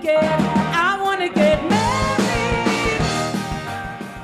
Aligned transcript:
get, 0.00 0.22
I 0.22 1.00
wanna 1.02 1.28
get 1.28 1.62
married. 1.68 3.00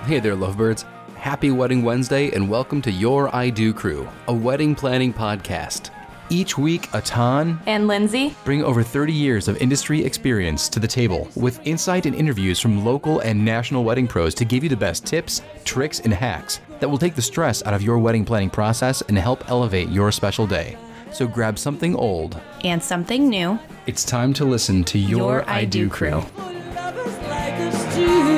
Hey 0.07 0.21
there, 0.21 0.35
lovebirds. 0.37 0.85
Happy 1.17 1.51
Wedding 1.51 1.83
Wednesday 1.83 2.31
and 2.31 2.49
welcome 2.49 2.81
to 2.83 2.91
Your 2.91 3.35
I 3.35 3.51
Do 3.51 3.73
Crew, 3.75 4.09
a 4.29 4.33
wedding 4.33 4.75
planning 4.75 5.13
podcast. 5.13 5.91
Each 6.29 6.59
week, 6.59 6.89
Atan 6.91 7.59
And 7.67 7.87
Lindsay? 7.87 8.35
bring 8.45 8.65
over 8.65 8.83
30 8.83 9.13
years 9.13 9.47
of 9.49 9.57
industry 9.59 10.05
experience 10.05 10.69
to 10.71 10.81
the 10.81 10.89
table 10.89 11.29
with 11.37 11.65
insight 11.67 12.05
and 12.07 12.15
interviews 12.17 12.59
from 12.59 12.85
local 12.85 13.21
and 13.21 13.45
national 13.45 13.85
wedding 13.85 14.09
pros 14.09 14.35
to 14.37 14.45
give 14.45 14.63
you 14.65 14.69
the 14.69 14.77
best 14.77 15.07
tips, 15.07 15.43
tricks, 15.65 16.01
and 16.01 16.13
hacks 16.13 16.61
that 16.81 16.89
will 16.89 16.99
take 16.99 17.15
the 17.15 17.23
stress 17.23 17.65
out 17.65 17.75
of 17.75 17.83
your 17.83 17.99
wedding 17.99 18.25
planning 18.25 18.51
process 18.51 19.03
and 19.03 19.17
help 19.19 19.49
elevate 19.51 19.89
your 19.89 20.11
special 20.11 20.47
day. 20.47 20.77
So 21.17 21.27
grab 21.27 21.59
something 21.59 21.97
old. 21.97 22.39
And 22.63 22.85
something 22.85 23.31
new. 23.31 23.59
It's 23.87 24.05
time 24.05 24.35
to 24.35 24.45
listen 24.45 24.85
to 24.85 24.99
Your, 24.99 25.19
Your 25.19 25.49
I, 25.49 25.65
Do 25.65 25.85
Do 25.85 25.89
Crew. 25.89 26.11
Crew. 26.11 26.21
For 26.21 26.43
lovers 26.75 27.19
like 27.21 27.55
us 27.55 27.95
two. 27.95 28.37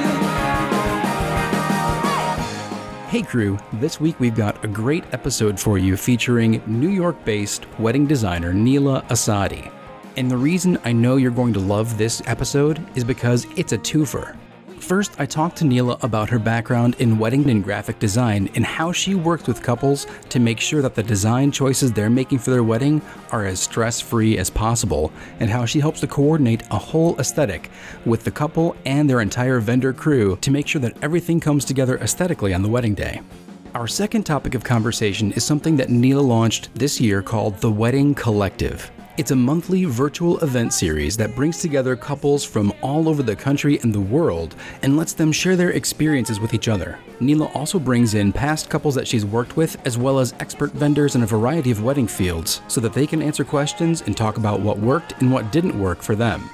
Hey 3.08 3.22
crew, 3.22 3.58
this 3.72 3.98
week 3.98 4.20
we've 4.20 4.36
got 4.36 4.64
a 4.64 4.68
great 4.68 5.02
episode 5.10 5.58
for 5.58 5.76
you 5.76 5.96
featuring 5.96 6.62
New 6.68 6.90
York 6.90 7.24
based 7.24 7.66
wedding 7.80 8.06
designer 8.06 8.54
Neela 8.54 9.02
Asadi. 9.08 9.72
And 10.16 10.30
the 10.30 10.36
reason 10.36 10.78
I 10.84 10.92
know 10.92 11.16
you're 11.16 11.32
going 11.32 11.54
to 11.54 11.60
love 11.60 11.98
this 11.98 12.22
episode 12.26 12.86
is 12.96 13.02
because 13.02 13.44
it's 13.56 13.72
a 13.72 13.78
twofer. 13.78 14.36
First, 14.88 15.20
I 15.20 15.26
talked 15.26 15.58
to 15.58 15.66
Neela 15.66 15.98
about 16.00 16.30
her 16.30 16.38
background 16.38 16.96
in 16.98 17.18
wedding 17.18 17.50
and 17.50 17.62
graphic 17.62 17.98
design 17.98 18.48
and 18.54 18.64
how 18.64 18.90
she 18.90 19.14
works 19.14 19.46
with 19.46 19.62
couples 19.62 20.06
to 20.30 20.40
make 20.40 20.58
sure 20.58 20.80
that 20.80 20.94
the 20.94 21.02
design 21.02 21.52
choices 21.52 21.92
they're 21.92 22.08
making 22.08 22.38
for 22.38 22.52
their 22.52 22.62
wedding 22.62 23.02
are 23.30 23.44
as 23.44 23.60
stress 23.60 24.00
free 24.00 24.38
as 24.38 24.48
possible, 24.48 25.12
and 25.40 25.50
how 25.50 25.66
she 25.66 25.78
helps 25.78 26.00
to 26.00 26.06
coordinate 26.06 26.62
a 26.70 26.78
whole 26.78 27.20
aesthetic 27.20 27.70
with 28.06 28.24
the 28.24 28.30
couple 28.30 28.74
and 28.86 29.10
their 29.10 29.20
entire 29.20 29.60
vendor 29.60 29.92
crew 29.92 30.38
to 30.40 30.50
make 30.50 30.66
sure 30.66 30.80
that 30.80 30.96
everything 31.02 31.38
comes 31.38 31.66
together 31.66 31.98
aesthetically 31.98 32.54
on 32.54 32.62
the 32.62 32.68
wedding 32.70 32.94
day. 32.94 33.20
Our 33.74 33.88
second 33.88 34.24
topic 34.24 34.54
of 34.54 34.64
conversation 34.64 35.32
is 35.32 35.44
something 35.44 35.76
that 35.76 35.90
Neela 35.90 36.22
launched 36.22 36.74
this 36.74 36.98
year 36.98 37.20
called 37.20 37.58
the 37.58 37.70
Wedding 37.70 38.14
Collective. 38.14 38.90
It's 39.18 39.32
a 39.32 39.36
monthly 39.36 39.84
virtual 39.84 40.38
event 40.44 40.72
series 40.72 41.16
that 41.16 41.34
brings 41.34 41.58
together 41.58 41.96
couples 41.96 42.44
from 42.44 42.72
all 42.82 43.08
over 43.08 43.20
the 43.20 43.34
country 43.34 43.80
and 43.82 43.92
the 43.92 44.00
world 44.00 44.54
and 44.84 44.96
lets 44.96 45.12
them 45.12 45.32
share 45.32 45.56
their 45.56 45.72
experiences 45.72 46.38
with 46.38 46.54
each 46.54 46.68
other. 46.68 47.00
Neela 47.18 47.46
also 47.46 47.80
brings 47.80 48.14
in 48.14 48.32
past 48.32 48.70
couples 48.70 48.94
that 48.94 49.08
she's 49.08 49.26
worked 49.26 49.56
with, 49.56 49.76
as 49.84 49.98
well 49.98 50.20
as 50.20 50.34
expert 50.38 50.70
vendors 50.70 51.16
in 51.16 51.24
a 51.24 51.26
variety 51.26 51.72
of 51.72 51.82
wedding 51.82 52.06
fields, 52.06 52.62
so 52.68 52.80
that 52.80 52.92
they 52.92 53.08
can 53.08 53.20
answer 53.20 53.42
questions 53.42 54.02
and 54.02 54.16
talk 54.16 54.36
about 54.36 54.60
what 54.60 54.78
worked 54.78 55.20
and 55.20 55.32
what 55.32 55.50
didn't 55.50 55.76
work 55.76 56.00
for 56.00 56.14
them. 56.14 56.48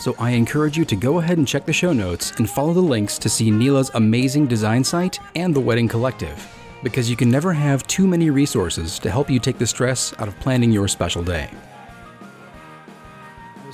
So 0.00 0.16
I 0.18 0.30
encourage 0.30 0.76
you 0.76 0.84
to 0.86 0.96
go 0.96 1.20
ahead 1.20 1.38
and 1.38 1.46
check 1.46 1.66
the 1.66 1.72
show 1.72 1.92
notes 1.92 2.32
and 2.38 2.50
follow 2.50 2.72
the 2.72 2.80
links 2.80 3.16
to 3.18 3.28
see 3.28 3.52
Neela's 3.52 3.92
amazing 3.94 4.48
design 4.48 4.82
site 4.82 5.20
and 5.36 5.54
the 5.54 5.60
Wedding 5.60 5.86
Collective, 5.86 6.52
because 6.82 7.08
you 7.08 7.14
can 7.14 7.30
never 7.30 7.52
have 7.52 7.86
too 7.86 8.08
many 8.08 8.28
resources 8.28 8.98
to 8.98 9.08
help 9.08 9.30
you 9.30 9.38
take 9.38 9.58
the 9.58 9.66
stress 9.68 10.12
out 10.18 10.26
of 10.26 10.38
planning 10.40 10.72
your 10.72 10.88
special 10.88 11.22
day. 11.22 11.48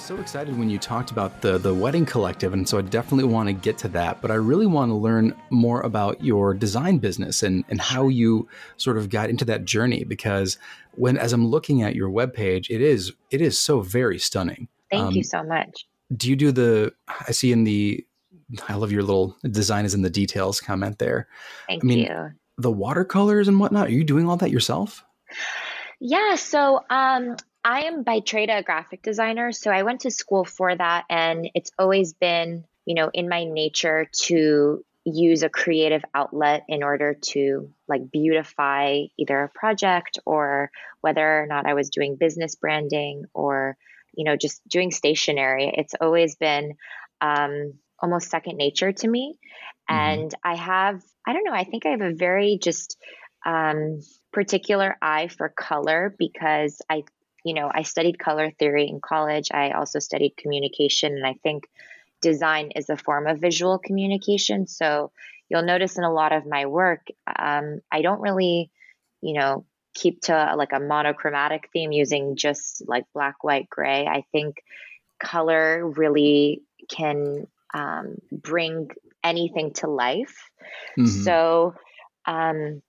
So 0.04 0.18
excited 0.18 0.58
when 0.58 0.68
you 0.68 0.78
talked 0.78 1.10
about 1.12 1.40
the 1.40 1.56
the 1.56 1.72
wedding 1.72 2.04
collective 2.04 2.52
and 2.52 2.68
so 2.68 2.76
I 2.76 2.82
definitely 2.82 3.24
want 3.24 3.48
to 3.48 3.54
get 3.54 3.78
to 3.78 3.88
that 3.88 4.20
but 4.20 4.30
I 4.30 4.34
really 4.34 4.66
want 4.66 4.90
to 4.90 4.94
learn 4.94 5.34
more 5.48 5.80
about 5.80 6.22
your 6.22 6.52
design 6.52 6.98
business 6.98 7.42
and 7.42 7.64
and 7.70 7.80
how 7.80 8.08
you 8.08 8.46
sort 8.76 8.98
of 8.98 9.08
got 9.08 9.30
into 9.30 9.46
that 9.46 9.64
journey 9.64 10.04
because 10.04 10.58
when 10.92 11.16
as 11.16 11.32
I'm 11.32 11.46
looking 11.46 11.80
at 11.82 11.94
your 11.94 12.10
webpage 12.10 12.66
it 12.68 12.82
is 12.82 13.12
it 13.30 13.40
is 13.40 13.58
so 13.58 13.80
very 13.80 14.18
stunning. 14.18 14.68
Thank 14.90 15.04
Um, 15.06 15.14
you 15.14 15.24
so 15.24 15.42
much. 15.42 15.86
do 16.14 16.28
you 16.28 16.36
do 16.36 16.52
the 16.52 16.92
i 17.26 17.32
see 17.32 17.50
in 17.50 17.64
the 17.64 18.04
i 18.68 18.74
love 18.74 18.92
your 18.92 19.02
little 19.02 19.34
design 19.50 19.86
is 19.86 19.94
in 19.94 20.02
the 20.02 20.10
details 20.10 20.60
comment 20.60 20.98
there 20.98 21.28
Thank 21.66 21.82
I 21.82 21.86
mean- 21.86 21.98
you. 22.06 22.30
the 22.58 22.70
watercolors 22.70 23.48
and 23.48 23.58
whatnot 23.58 23.86
are 23.88 23.92
you 23.92 24.04
doing 24.04 24.28
all 24.28 24.36
that 24.36 24.50
yourself 24.50 25.02
Yeah, 26.00 26.34
so 26.34 26.80
um, 26.90 27.36
I 27.64 27.84
am 27.84 28.02
by 28.02 28.20
trade 28.20 28.50
a 28.50 28.62
graphic 28.62 29.02
designer. 29.02 29.52
So 29.52 29.70
I 29.70 29.82
went 29.82 30.02
to 30.02 30.10
school 30.10 30.44
for 30.44 30.74
that, 30.74 31.04
and 31.08 31.50
it's 31.54 31.70
always 31.78 32.12
been, 32.12 32.64
you 32.84 32.94
know, 32.94 33.10
in 33.12 33.28
my 33.28 33.44
nature 33.44 34.06
to 34.24 34.84
use 35.06 35.42
a 35.42 35.48
creative 35.50 36.04
outlet 36.14 36.64
in 36.68 36.82
order 36.82 37.14
to 37.14 37.70
like 37.88 38.10
beautify 38.10 39.02
either 39.18 39.42
a 39.42 39.48
project 39.48 40.18
or 40.24 40.70
whether 41.02 41.42
or 41.42 41.46
not 41.46 41.66
I 41.66 41.74
was 41.74 41.90
doing 41.90 42.16
business 42.16 42.54
branding 42.54 43.24
or, 43.34 43.76
you 44.14 44.24
know, 44.24 44.36
just 44.36 44.66
doing 44.68 44.90
stationery. 44.90 45.72
It's 45.76 45.94
always 46.00 46.36
been 46.36 46.74
um, 47.20 47.74
almost 47.98 48.30
second 48.30 48.56
nature 48.56 48.92
to 48.92 49.08
me. 49.08 49.38
Mhm. 49.90 49.94
And 49.96 50.34
I 50.42 50.54
have, 50.56 51.02
I 51.26 51.32
don't 51.32 51.44
know, 51.44 51.52
I 51.52 51.64
think 51.64 51.84
I 51.86 51.90
have 51.90 52.00
a 52.00 52.14
very 52.14 52.58
just 52.62 52.96
um, 53.44 54.00
particular 54.32 54.96
eye 55.02 55.28
for 55.28 55.50
color 55.50 56.14
because 56.18 56.80
I, 56.88 57.04
you 57.44 57.54
know, 57.54 57.70
I 57.72 57.82
studied 57.82 58.18
color 58.18 58.50
theory 58.50 58.88
in 58.88 59.00
college. 59.00 59.48
I 59.52 59.72
also 59.72 59.98
studied 59.98 60.36
communication, 60.36 61.12
and 61.12 61.26
I 61.26 61.34
think 61.42 61.68
design 62.20 62.70
is 62.74 62.88
a 62.88 62.96
form 62.96 63.26
of 63.26 63.38
visual 63.38 63.78
communication. 63.78 64.66
So 64.66 65.12
you'll 65.48 65.62
notice 65.62 65.98
in 65.98 66.04
a 66.04 66.12
lot 66.12 66.32
of 66.32 66.46
my 66.46 66.66
work, 66.66 67.06
um, 67.38 67.80
I 67.92 68.02
don't 68.02 68.20
really, 68.20 68.70
you 69.20 69.34
know, 69.34 69.66
keep 69.94 70.22
to 70.22 70.54
like 70.56 70.72
a 70.72 70.80
monochromatic 70.80 71.68
theme 71.72 71.92
using 71.92 72.34
just 72.36 72.82
like 72.88 73.04
black, 73.12 73.44
white, 73.44 73.68
gray. 73.68 74.06
I 74.06 74.24
think 74.32 74.56
color 75.22 75.86
really 75.86 76.62
can 76.90 77.46
um, 77.72 78.16
bring 78.32 78.90
anything 79.22 79.72
to 79.74 79.88
life. 79.88 80.50
Mhm. 80.98 81.08
So, 81.08 81.74
um, 82.26 82.82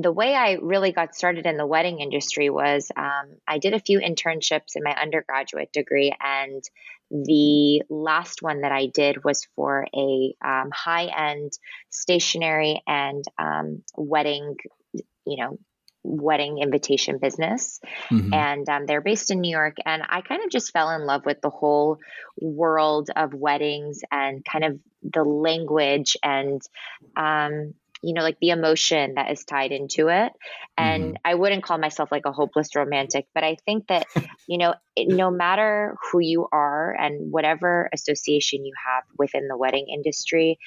the 0.00 0.12
way 0.12 0.32
I 0.32 0.58
really 0.62 0.92
got 0.92 1.16
started 1.16 1.44
in 1.44 1.56
the 1.56 1.66
wedding 1.66 1.98
industry 1.98 2.50
was 2.50 2.88
um, 2.96 3.34
I 3.48 3.58
did 3.58 3.74
a 3.74 3.80
few 3.80 3.98
internships 3.98 4.76
in 4.76 4.84
my 4.84 4.94
undergraduate 4.94 5.72
degree, 5.72 6.14
and 6.20 6.62
the 7.10 7.82
last 7.90 8.40
one 8.40 8.60
that 8.60 8.70
I 8.70 8.86
did 8.86 9.24
was 9.24 9.48
for 9.56 9.88
a 9.92 10.34
um, 10.44 10.70
high 10.72 11.06
end 11.06 11.52
stationery 11.90 12.80
and 12.86 13.24
um, 13.38 13.82
wedding, 13.96 14.56
you 14.92 15.36
know, 15.44 15.58
wedding 16.04 16.58
invitation 16.58 17.18
business 17.18 17.80
Mhm. 18.10 18.32
and 18.32 18.68
um, 18.68 18.86
they're 18.86 19.00
based 19.00 19.30
in 19.32 19.40
New 19.40 19.50
York. 19.50 19.76
And 19.84 20.02
I 20.08 20.20
kind 20.20 20.44
of 20.44 20.50
just 20.50 20.72
fell 20.72 20.90
in 20.90 21.06
love 21.06 21.26
with 21.26 21.40
the 21.40 21.50
whole 21.50 21.98
world 22.40 23.10
of 23.16 23.34
weddings 23.34 24.00
and 24.10 24.44
kind 24.44 24.64
of 24.64 24.78
the 25.02 25.24
language 25.24 26.16
and, 26.22 26.62
um, 27.16 27.74
you 28.02 28.14
know, 28.14 28.22
like 28.22 28.38
the 28.40 28.50
emotion 28.50 29.14
that 29.14 29.30
is 29.30 29.44
tied 29.44 29.72
into 29.72 30.08
it. 30.08 30.32
And 30.76 31.18
I 31.24 31.34
wouldn't 31.34 31.64
call 31.64 31.78
myself 31.78 32.12
like 32.12 32.26
a 32.26 32.32
hopeless 32.32 32.74
romantic, 32.76 33.26
but 33.34 33.44
I 33.44 33.56
think 33.66 33.88
that, 33.88 34.06
you 34.46 34.58
know, 34.58 34.74
it, 34.94 35.08
no 35.08 35.30
matter 35.30 35.96
who 36.10 36.20
you 36.20 36.46
are 36.52 36.94
and 36.94 37.32
whatever 37.32 37.88
association 37.92 38.64
you 38.64 38.72
have 38.86 39.04
within 39.18 39.48
the 39.48 39.56
wedding 39.56 39.86
industry, 39.92 40.58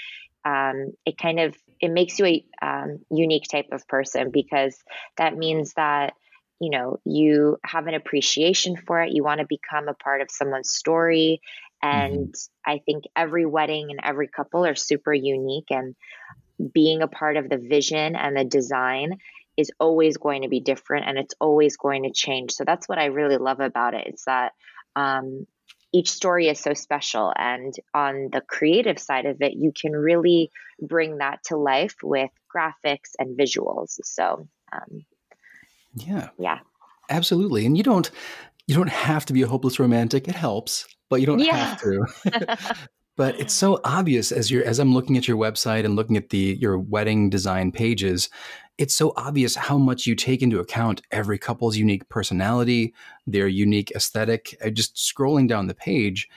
um, 0.43 0.91
it 1.05 1.17
kind 1.17 1.39
of 1.39 1.55
it 1.79 1.91
makes 1.91 2.19
you 2.19 2.25
a 2.25 2.45
um, 2.61 2.99
unique 3.09 3.45
type 3.49 3.67
of 3.71 3.87
person 3.87 4.31
because 4.31 4.75
that 5.17 5.35
means 5.35 5.73
that 5.75 6.13
you 6.59 6.69
know 6.71 6.99
you 7.05 7.57
have 7.63 7.87
an 7.87 7.93
appreciation 7.93 8.75
for 8.75 9.01
it. 9.01 9.13
You 9.13 9.23
want 9.23 9.39
to 9.39 9.47
become 9.47 9.87
a 9.87 9.93
part 9.93 10.21
of 10.21 10.29
someone's 10.29 10.71
story. 10.71 11.41
And 11.83 12.35
i 12.63 12.79
think 12.85 13.05
every 13.15 13.43
wedding 13.43 13.87
and 13.89 13.99
every 14.03 14.27
couple 14.27 14.67
are 14.67 14.75
super 14.75 15.11
unique 15.11 15.71
and 15.71 15.95
being 16.73 17.01
a 17.01 17.07
part 17.07 17.37
of 17.37 17.49
the 17.49 17.57
vision 17.57 18.15
and 18.15 18.35
the 18.37 18.43
design 18.43 19.17
is 19.57 19.71
always 19.79 20.17
going 20.17 20.43
to 20.43 20.47
be 20.47 20.59
different 20.59 21.07
and 21.07 21.17
it's 21.17 21.35
always 21.39 21.77
going 21.77 22.03
to 22.03 22.11
change. 22.11 22.51
So 22.51 22.63
that's 22.65 22.87
what 22.87 22.97
i 22.97 23.05
really 23.05 23.37
love 23.37 23.59
about 23.59 23.93
it 23.93 24.07
it's 24.07 24.25
that 24.25 24.53
um, 24.95 25.45
each 25.93 26.09
story 26.09 26.47
is 26.47 26.59
so 26.59 26.73
special 26.73 27.33
and 27.35 27.73
on 27.93 28.29
the 28.31 28.41
creative 28.41 28.99
side 28.99 29.25
of 29.25 29.41
it 29.41 29.53
you 29.53 29.71
can 29.79 29.91
really 29.91 30.51
bring 30.81 31.17
that 31.17 31.39
to 31.45 31.57
life 31.57 31.95
with 32.03 32.29
graphics 32.53 33.11
and 33.19 33.37
visuals. 33.37 33.99
So 34.03 34.47
um, 34.71 35.05
yeah. 35.95 36.29
yeah. 36.39 36.59
Absolutely. 37.09 37.65
And 37.65 37.77
you 37.77 37.83
don't 37.83 38.09
you 38.67 38.75
don't 38.75 38.89
have 38.89 39.25
to 39.25 39.33
be 39.33 39.41
a 39.41 39.47
hopeless 39.47 39.79
romantic. 39.79 40.27
It 40.27 40.35
helps 40.35 40.87
but 41.09 41.19
you 41.19 41.25
don't 41.25 41.39
Yeah. 41.39 41.57
have 41.57 41.81
to 41.81 42.05
but 43.21 43.39
it's 43.39 43.53
so 43.53 43.79
obvious 43.83 44.31
as 44.31 44.49
you're 44.49 44.65
as 44.65 44.79
i'm 44.79 44.95
looking 44.95 45.15
at 45.15 45.27
your 45.27 45.37
website 45.37 45.85
and 45.85 45.95
looking 45.95 46.17
at 46.17 46.29
the 46.29 46.57
your 46.59 46.79
wedding 46.79 47.29
design 47.29 47.71
pages 47.71 48.29
it's 48.79 48.95
so 48.95 49.13
obvious 49.15 49.55
how 49.55 49.77
much 49.77 50.07
you 50.07 50.15
take 50.15 50.41
into 50.41 50.59
account 50.59 51.03
every 51.11 51.37
couple's 51.37 51.77
unique 51.77 52.09
personality 52.09 52.95
their 53.27 53.47
unique 53.47 53.91
aesthetic. 53.91 54.57
Just 54.73 54.95
scrolling 54.95 55.47
down 55.47 55.67
the 55.67 55.75
page 55.75 56.27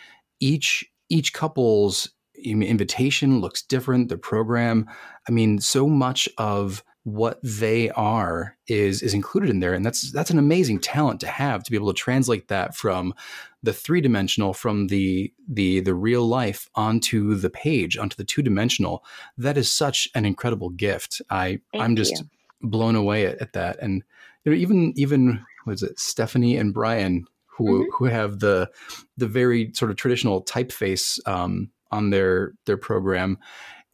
each 0.40 0.84
each 1.08 1.32
couple's 1.32 2.10
invitation 2.44 3.40
looks 3.40 3.62
different 3.62 4.10
the 4.10 4.18
program. 4.18 4.86
I 5.26 5.32
mean 5.32 5.60
so 5.60 5.86
much 5.86 6.28
of 6.36 6.84
what 7.04 7.38
they 7.42 7.90
are 7.90 8.56
is 8.66 9.02
is 9.02 9.12
included 9.14 9.50
in 9.50 9.60
there. 9.60 9.74
And 9.74 9.84
that's 9.84 10.10
that's 10.10 10.30
an 10.30 10.38
amazing 10.38 10.80
talent 10.80 11.20
to 11.20 11.26
have 11.26 11.62
to 11.62 11.70
be 11.70 11.76
able 11.76 11.92
to 11.92 11.98
translate 11.98 12.48
that 12.48 12.74
from 12.74 13.14
the 13.62 13.72
three 13.74 14.00
dimensional 14.00 14.54
from 14.54 14.86
the 14.88 15.32
the 15.46 15.80
the 15.80 15.94
real 15.94 16.26
life 16.26 16.68
onto 16.74 17.34
the 17.34 17.50
page 17.50 17.96
onto 17.98 18.16
the 18.16 18.24
two 18.24 18.42
dimensional 18.42 19.04
that 19.38 19.56
is 19.58 19.70
such 19.70 20.08
an 20.14 20.24
incredible 20.24 20.70
gift. 20.70 21.20
I 21.30 21.60
Thank 21.72 21.84
i'm 21.84 21.96
just 21.96 22.12
you. 22.20 22.28
blown 22.62 22.96
away 22.96 23.26
at, 23.26 23.38
at 23.40 23.52
that. 23.52 23.78
And 23.80 24.02
you 24.44 24.52
know 24.52 24.56
even 24.58 24.92
even 24.96 25.44
was 25.66 25.82
it 25.82 25.98
stephanie 25.98 26.56
and 26.56 26.72
brian 26.74 27.26
who 27.46 27.84
Mhm. 27.84 27.86
who 27.98 28.04
have 28.06 28.40
the 28.40 28.70
the 29.16 29.28
very 29.28 29.70
sort 29.74 29.90
of 29.90 29.96
traditional 29.98 30.42
typeface 30.42 31.18
um, 31.28 31.70
on 31.90 32.10
their 32.10 32.52
their 32.64 32.76
program 32.78 33.38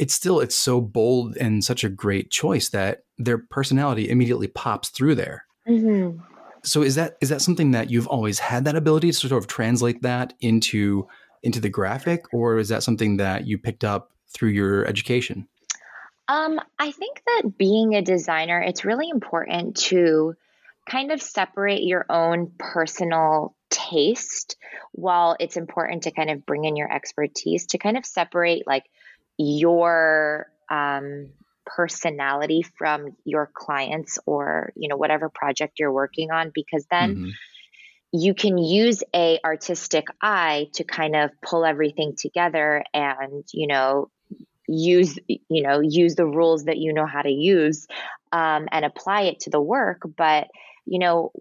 it's 0.00 0.14
still 0.14 0.41
it's 0.41 0.56
so 0.56 0.81
bold 0.81 1.37
and 1.37 1.62
such 1.62 1.85
a 1.85 1.88
great 1.91 2.31
choice 2.31 2.70
that 2.70 3.05
their 3.19 3.38
personality 3.38 4.08
immediately 4.08 4.49
pops 4.49 4.88
through 4.88 5.14
there 5.14 5.44
Mhm. 5.69 6.19
so 6.64 6.82
is 6.82 6.94
that 6.94 7.17
is 7.20 7.29
that 7.29 7.43
something 7.43 7.70
that 7.73 7.91
you've 7.91 8.08
always 8.08 8.38
had 8.38 8.64
that 8.64 8.76
ability 8.76 9.12
to 9.12 9.29
sort 9.29 9.32
of 9.32 9.47
translate 9.47 10.00
that 10.02 10.32
into 10.41 11.06
into 11.43 11.61
the 11.61 11.69
graphic 11.69 12.25
or 12.32 12.58
is 12.58 12.69
that 12.69 12.82
something 12.82 13.19
that 13.19 13.47
you 13.47 13.58
picked 13.58 13.85
up 13.85 14.11
through 14.32 14.50
your 14.50 14.87
education 14.87 15.47
Um, 16.29 16.61
I 16.79 16.93
think 16.93 17.23
that 17.26 17.58
being 17.58 17.94
a 17.97 18.02
designer, 18.02 18.61
it's 18.61 18.85
really 18.85 19.08
important 19.11 19.76
to 19.91 20.37
kind 20.88 21.11
of 21.11 21.20
separate 21.20 21.82
your 21.82 22.06
own 22.08 22.52
personal 22.56 23.56
taste 23.69 24.56
while 24.93 25.37
it's 25.41 25.56
important 25.56 26.05
to 26.05 26.12
kind 26.12 26.31
of 26.31 26.47
bring 26.47 26.64
in 26.67 26.76
your 26.76 26.91
expertise 26.93 27.67
to 27.67 27.79
kind 27.79 27.97
of 27.97 28.06
separate 28.06 28.64
like 28.67 28.85
your 29.41 30.47
um, 30.71 31.31
personality 31.67 32.63
from 32.79 33.17
your 33.25 33.51
clients 33.55 34.19
or 34.27 34.73
you 34.77 34.89
know 34.89 34.97
whatever 34.97 35.31
project 35.31 35.79
you're 35.79 35.93
working 35.93 36.31
on 36.31 36.51
because 36.55 36.87
then 36.91 37.17
Mhm. 37.17 37.33
you 38.13 38.35
can 38.35 38.59
use 38.59 39.03
a 39.15 39.39
artistic 39.45 40.07
eye 40.21 40.69
to 40.75 40.85
kind 40.85 41.15
of 41.15 41.31
pull 41.43 41.65
everything 41.65 42.15
together 42.17 42.85
and 42.93 43.45
you 43.53 43.67
know 43.67 44.11
use 44.69 45.19
you 45.27 45.63
know 45.63 45.81
use 45.81 46.15
the 46.17 46.27
rules 46.27 46.65
that 46.65 46.79
you 46.79 46.93
know 46.93 47.07
how 47.07 47.23
to 47.23 47.31
use 47.31 47.87
um, 48.33 48.69
and 48.73 48.85
apply 48.85 49.23
it 49.23 49.41
to 49.41 49.51
the 49.51 49.61
work 49.61 50.03
but 50.17 50.49
you 50.87 50.99
know 50.99 51.33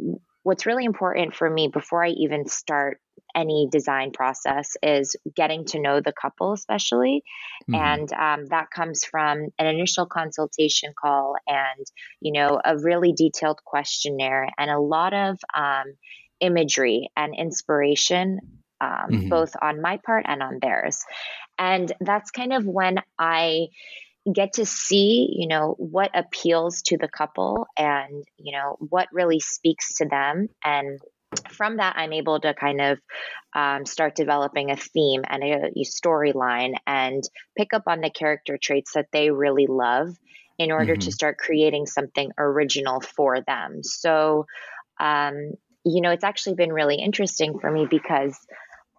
what's 0.44 0.66
really 0.66 0.86
important 0.86 1.36
for 1.36 1.50
me 1.50 1.68
before 1.68 2.04
i 2.04 2.10
even 2.10 2.48
start 2.48 3.00
any 3.36 3.68
design 3.72 4.12
process 4.12 4.76
is 4.82 5.16
getting 5.36 5.66
to 5.66 5.80
know 5.80 6.02
the 6.02 6.14
couple 6.14 6.54
especially 6.54 7.24
Mhm. 7.68 7.80
and 7.80 8.14
um, 8.14 8.46
that 8.48 8.70
comes 8.72 9.04
from 9.06 9.48
an 9.58 9.68
initial 9.68 10.06
consultation 10.06 10.94
call 11.00 11.36
and 11.48 11.86
you 12.22 12.32
know 12.32 12.60
a 12.64 12.78
really 12.78 13.14
detailed 13.14 13.60
questionnaire 13.64 14.50
and 14.58 14.72
a 14.72 14.80
lot 14.80 15.14
of 15.14 15.40
um, 15.56 15.86
imagery 16.40 17.10
and 17.16 17.36
inspiration 17.36 18.40
um, 18.82 19.12
Mhm. 19.12 19.30
both 19.30 19.54
on 19.62 19.82
my 19.82 19.98
part 20.06 20.26
and 20.28 20.42
on 20.42 20.60
theirs 20.62 21.00
and 21.58 21.92
that's 22.02 22.32
kind 22.32 22.54
of 22.54 22.66
when 22.66 23.00
i 23.18 23.68
get 24.34 24.54
to 24.54 24.66
see 24.66 25.28
you 25.32 25.48
know 25.48 25.76
what 25.78 26.12
appeals 26.14 26.82
to 26.84 26.98
the 26.98 27.08
couple 27.08 27.68
and 27.78 28.24
you 28.38 28.52
know 28.52 28.76
what 28.80 29.08
really 29.12 29.40
speaks 29.40 29.96
to 29.96 30.06
them 30.06 30.48
and 30.64 31.00
from 31.50 31.78
that 31.78 31.96
i'm 31.98 32.14
able 32.14 32.40
to 32.40 32.54
kind 32.54 32.82
of 32.82 33.00
um, 33.56 33.86
start 33.86 34.16
developing 34.16 34.70
a 34.72 34.76
theme 34.76 35.24
and 35.28 35.44
a, 35.44 35.72
a 35.76 35.84
storyline 35.84 36.76
and 36.86 37.24
pick 37.58 37.74
up 37.74 37.84
on 37.88 38.02
the 38.02 38.10
character 38.10 38.58
traits 38.62 38.94
that 38.94 39.08
they 39.12 39.32
really 39.32 39.66
love 39.68 40.10
in 40.60 40.72
order 40.72 40.96
to 40.96 41.12
Mhm. 41.12 41.12
start 41.12 41.38
creating 41.38 41.86
something 41.86 42.32
original 42.38 43.02
for 43.02 43.42
them 43.42 43.84
so 43.84 44.46
um, 45.00 45.52
you 45.86 46.02
know 46.02 46.12
it's 46.12 46.24
actually 46.24 46.56
been 46.56 46.74
really 46.74 46.96
interesting 46.98 47.60
for 47.60 47.72
me 47.72 47.88
because 47.90 48.38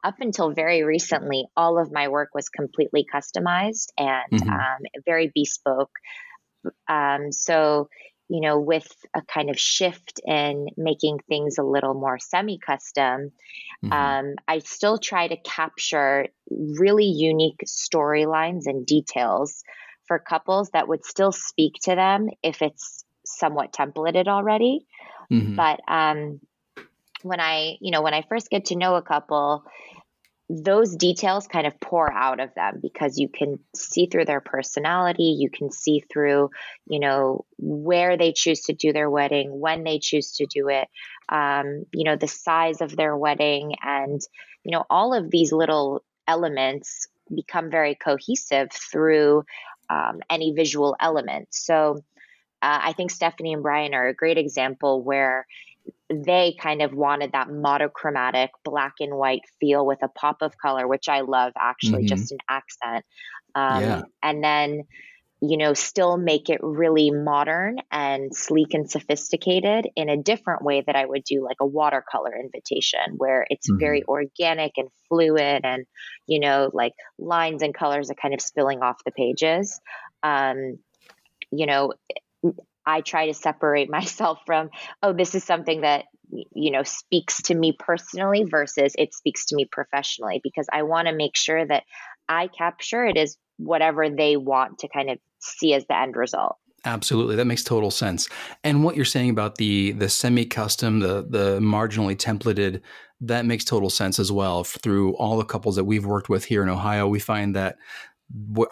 up 0.02 0.14
until 0.20 0.52
very 0.52 0.82
recently, 0.82 1.46
all 1.56 1.78
of 1.78 1.92
my 1.92 2.08
work 2.08 2.30
was 2.34 2.48
completely 2.48 3.04
customized 3.12 3.88
and 3.98 4.32
Mhm. 4.32 4.46
um, 4.48 5.02
very 5.04 5.30
bespoke. 5.34 5.90
Um, 6.88 7.32
so, 7.32 7.88
you 8.30 8.40
know, 8.40 8.60
with 8.60 8.88
a 9.14 9.22
kind 9.22 9.50
of 9.50 9.58
shift 9.58 10.20
in 10.24 10.68
making 10.76 11.18
things 11.28 11.58
a 11.58 11.62
little 11.64 11.94
more 11.94 12.18
semi 12.18 12.58
custom, 12.58 13.32
Mhm. 13.84 13.92
um, 13.92 14.34
I 14.48 14.60
still 14.60 14.98
try 14.98 15.28
to 15.28 15.36
capture 15.36 16.28
really 16.50 17.06
unique 17.06 17.62
storylines 17.66 18.66
and 18.66 18.86
details 18.86 19.64
for 20.06 20.18
couples 20.18 20.70
that 20.70 20.88
would 20.88 21.04
still 21.04 21.32
speak 21.32 21.74
to 21.82 21.94
them 21.94 22.28
if 22.42 22.62
it's 22.62 23.04
somewhat 23.24 23.72
templated 23.72 24.26
already 24.28 24.86
Mhm. 25.30 25.54
but 25.56 25.80
um, 25.88 26.40
when 27.22 27.40
i 27.40 27.76
you 27.80 27.90
know 27.90 28.02
when 28.02 28.14
i 28.14 28.22
first 28.22 28.50
get 28.50 28.66
to 28.66 28.76
know 28.76 28.94
a 28.96 29.02
couple 29.02 29.64
those 30.52 30.96
details 30.96 31.46
kind 31.46 31.66
of 31.66 31.78
pour 31.78 32.12
out 32.12 32.40
of 32.40 32.52
them 32.54 32.80
because 32.82 33.18
you 33.18 33.28
can 33.28 33.60
see 33.76 34.06
through 34.06 34.24
their 34.24 34.40
personality 34.40 35.36
you 35.38 35.48
can 35.48 35.70
see 35.70 36.02
through 36.12 36.50
you 36.86 36.98
know 36.98 37.44
where 37.58 38.16
they 38.16 38.32
choose 38.32 38.62
to 38.62 38.72
do 38.72 38.92
their 38.92 39.08
wedding 39.08 39.48
when 39.60 39.84
they 39.84 40.00
choose 40.00 40.32
to 40.32 40.46
do 40.46 40.68
it 40.68 40.88
um, 41.28 41.84
you 41.92 42.04
know 42.04 42.16
the 42.16 42.26
size 42.26 42.80
of 42.80 42.96
their 42.96 43.16
wedding 43.16 43.74
and 43.82 44.20
you 44.64 44.72
know 44.72 44.84
all 44.90 45.14
of 45.14 45.30
these 45.30 45.52
little 45.52 46.02
elements 46.26 47.06
become 47.34 47.70
very 47.70 47.94
cohesive 47.94 48.68
through 48.72 49.44
um, 49.88 50.20
any 50.28 50.52
visual 50.52 50.96
element. 51.00 51.48
So 51.50 52.02
uh, 52.62 52.78
I 52.82 52.92
think 52.92 53.10
Stephanie 53.10 53.52
and 53.52 53.62
Brian 53.62 53.94
are 53.94 54.08
a 54.08 54.14
great 54.14 54.38
example 54.38 55.02
where 55.02 55.46
they 56.12 56.56
kind 56.60 56.82
of 56.82 56.92
wanted 56.92 57.32
that 57.32 57.48
monochromatic 57.50 58.50
black 58.64 58.94
and 59.00 59.16
white 59.16 59.42
feel 59.60 59.86
with 59.86 60.02
a 60.02 60.08
pop 60.08 60.38
of 60.42 60.54
color, 60.58 60.86
which 60.88 61.08
I 61.08 61.20
love 61.20 61.52
actually, 61.58 62.04
Mhm. 62.04 62.04
just 62.04 62.32
an 62.32 62.38
accent. 62.48 63.04
Um, 63.54 63.84
Yeah. 63.88 64.04
And 64.22 64.44
then, 64.44 64.82
you 65.42 65.56
know, 65.56 65.74
still 65.74 66.18
make 66.18 66.50
it 66.50 66.60
really 66.62 67.10
modern 67.10 67.78
and 67.90 68.34
sleek 68.36 68.74
and 68.74 68.90
sophisticated 68.90 69.88
in 69.96 70.08
a 70.10 70.16
different 70.22 70.62
way 70.62 70.82
that 70.86 70.96
I 70.96 71.06
would 71.06 71.24
do 71.24 71.42
like 71.44 71.56
a 71.60 71.66
watercolor 71.66 72.32
invitation, 72.36 73.14
where 73.16 73.46
it's 73.50 73.68
Mhm. 73.68 73.78
very 73.78 74.04
organic 74.04 74.72
and 74.76 74.88
fluid 75.08 75.62
and, 75.64 75.86
you 76.26 76.40
know, 76.40 76.70
like 76.74 76.92
lines 77.18 77.62
and 77.62 77.74
colors 77.74 78.10
are 78.10 78.16
kind 78.20 78.34
of 78.34 78.40
spilling 78.42 78.80
off 78.82 78.98
the 79.06 79.12
pages. 79.12 79.80
Um, 80.22 80.78
you 81.52 81.66
know, 81.66 81.94
I 82.90 83.00
try 83.02 83.26
to 83.26 83.34
separate 83.34 83.90
myself 83.98 84.40
from, 84.46 84.70
oh, 85.02 85.12
this 85.12 85.34
is 85.34 85.44
something 85.44 85.82
that, 85.82 86.06
you 86.30 86.70
know, 86.70 86.82
speaks 86.82 87.42
to 87.42 87.54
me 87.54 87.76
personally 87.78 88.44
versus 88.44 88.94
it 88.98 89.14
speaks 89.14 89.46
to 89.46 89.56
me 89.56 89.68
professionally 89.70 90.40
because 90.42 90.66
I 90.72 90.82
want 90.82 91.08
to 91.08 91.14
make 91.14 91.36
sure 91.36 91.64
that 91.66 91.84
I 92.28 92.48
capture 92.48 93.04
it 93.04 93.16
as 93.16 93.36
whatever 93.56 94.08
they 94.08 94.36
want 94.36 94.78
to 94.80 94.88
kind 94.88 95.10
of 95.10 95.18
see 95.40 95.74
as 95.74 95.86
the 95.86 95.98
end 95.98 96.16
result. 96.16 96.56
Absolutely, 96.84 97.36
that 97.36 97.44
makes 97.44 97.62
total 97.62 97.90
sense. 97.90 98.28
And 98.64 98.82
what 98.82 98.96
you're 98.96 99.04
saying 99.04 99.28
about 99.28 99.56
the 99.56 99.92
the 99.92 100.08
semi-custom, 100.08 101.00
the 101.00 101.26
the 101.28 101.58
marginally 101.60 102.16
templated, 102.16 102.80
that 103.20 103.44
makes 103.44 103.64
total 103.64 103.90
sense 103.90 104.18
as 104.18 104.32
well. 104.32 104.64
Through 104.64 105.14
all 105.16 105.36
the 105.36 105.44
couples 105.44 105.76
that 105.76 105.84
we've 105.84 106.06
worked 106.06 106.30
with 106.30 106.46
here 106.46 106.62
in 106.62 106.70
Ohio, 106.70 107.06
we 107.06 107.18
find 107.18 107.54
that 107.54 107.76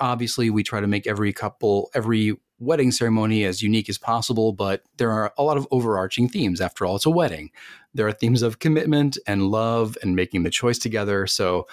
obviously 0.00 0.48
we 0.48 0.62
try 0.62 0.80
to 0.80 0.86
make 0.86 1.06
every 1.06 1.34
couple, 1.34 1.90
every 1.94 2.38
wedding 2.58 2.90
ceremony 2.90 3.44
as 3.44 3.62
unique 3.62 3.88
as 3.88 3.98
possible, 3.98 4.52
but 4.52 4.82
there 4.96 5.10
are 5.10 5.32
a 5.38 5.42
lot 5.42 5.56
of 5.56 5.66
overarching 5.70 6.28
themes. 6.28 6.60
After 6.60 6.84
all, 6.84 6.96
it's 6.96 7.06
a 7.06 7.10
wedding. 7.10 7.50
There 7.94 8.06
are 8.06 8.12
themes 8.12 8.42
of 8.42 8.58
commitment 8.58 9.18
and 9.26 9.48
love 9.50 9.96
and 10.02 10.16
making 10.16 10.42
the 10.42 10.50
choice 10.50 10.78
together. 10.78 11.26
So, 11.26 11.66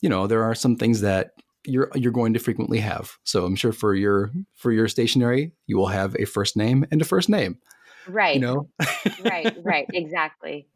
you 0.00 0.08
know, 0.08 0.26
there 0.26 0.42
are 0.42 0.54
some 0.54 0.76
things 0.76 1.00
that 1.02 1.32
you're 1.66 1.90
you're 1.94 2.12
going 2.12 2.34
to 2.34 2.38
frequently 2.40 2.80
have. 2.80 3.16
So 3.24 3.44
I'm 3.46 3.56
sure 3.56 3.72
for 3.72 3.94
your 3.94 4.32
for 4.52 4.70
your 4.72 4.88
stationery, 4.88 5.52
you 5.66 5.76
will 5.76 5.86
have 5.86 6.14
a 6.18 6.24
first 6.26 6.56
name 6.56 6.84
and 6.90 7.00
a 7.00 7.04
first 7.04 7.28
name. 7.28 7.58
Right. 8.06 8.34
You 8.34 8.40
know, 8.40 8.68
right. 9.24 9.56
Right. 9.64 9.86
Exactly. 9.92 10.66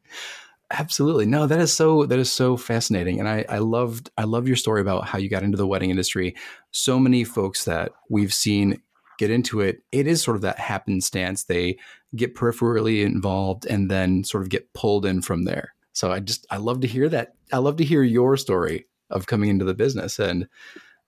absolutely. 0.71 1.27
No, 1.27 1.47
that 1.47 1.61
is 1.61 1.73
so 1.73 2.07
that 2.07 2.19
is 2.19 2.31
so 2.33 2.57
fascinating, 2.57 3.19
and 3.21 3.29
I 3.29 3.45
I 3.49 3.59
loved 3.59 4.11
I 4.17 4.25
love 4.25 4.47
your 4.47 4.57
story 4.57 4.81
about 4.81 5.07
how 5.07 5.19
you 5.19 5.29
got 5.29 5.43
into 5.43 5.59
the 5.59 5.67
wedding 5.67 5.91
industry. 5.91 6.37
So 6.71 6.99
many 6.99 7.25
folks 7.25 7.65
that 7.65 7.93
we've 8.09 8.33
seen 8.33 8.81
get 9.19 9.31
into 9.31 9.61
it, 9.61 9.83
it 9.93 10.07
is 10.07 10.23
sort 10.23 10.37
of 10.37 10.43
that 10.43 10.59
happenstance. 10.59 11.45
They 11.45 11.79
get 12.17 12.35
peripherally 12.35 13.05
involved 13.05 13.67
and 13.67 13.91
then 13.91 14.25
sort 14.25 14.43
of 14.43 14.49
get 14.49 14.73
pulled 14.73 15.05
in 15.05 15.21
from 15.21 15.45
there. 15.45 15.75
So 15.93 16.11
I 16.11 16.21
just 16.21 16.47
I 16.51 16.57
love 16.57 16.81
to 16.81 16.87
hear 16.87 17.09
that. 17.09 17.35
I 17.53 17.59
love 17.59 17.77
to 17.77 17.85
hear 17.85 18.03
your 18.03 18.37
story 18.37 18.87
of 19.11 19.27
coming 19.27 19.51
into 19.51 19.65
the 19.65 19.75
business 19.75 20.19
and 20.19 20.49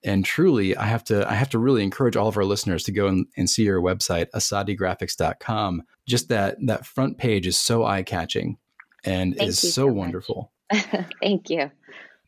and 0.03 0.25
truly 0.25 0.75
i 0.77 0.85
have 0.85 1.03
to 1.03 1.29
i 1.29 1.33
have 1.33 1.49
to 1.49 1.59
really 1.59 1.83
encourage 1.83 2.15
all 2.15 2.27
of 2.27 2.37
our 2.37 2.45
listeners 2.45 2.83
to 2.83 2.91
go 2.91 3.07
and, 3.07 3.25
and 3.37 3.49
see 3.49 3.63
your 3.63 3.81
website 3.81 4.29
asadigraphics.com 4.31 5.83
just 6.07 6.29
that 6.29 6.57
that 6.65 6.85
front 6.85 7.17
page 7.17 7.45
is 7.47 7.57
so 7.57 7.83
eye-catching 7.83 8.57
and 9.03 9.35
Thank 9.35 9.49
is 9.49 9.59
so 9.59 9.67
so 9.67 9.87
wonderful 9.87 10.51
Thank 11.21 11.49
you. 11.49 11.69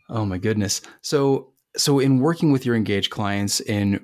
oh 0.09 0.25
my 0.25 0.37
goodness 0.37 0.81
so 1.01 1.49
so 1.75 1.99
in 1.99 2.19
working 2.19 2.51
with 2.51 2.65
your 2.65 2.75
engaged 2.75 3.09
clients 3.09 3.59
in 3.59 4.03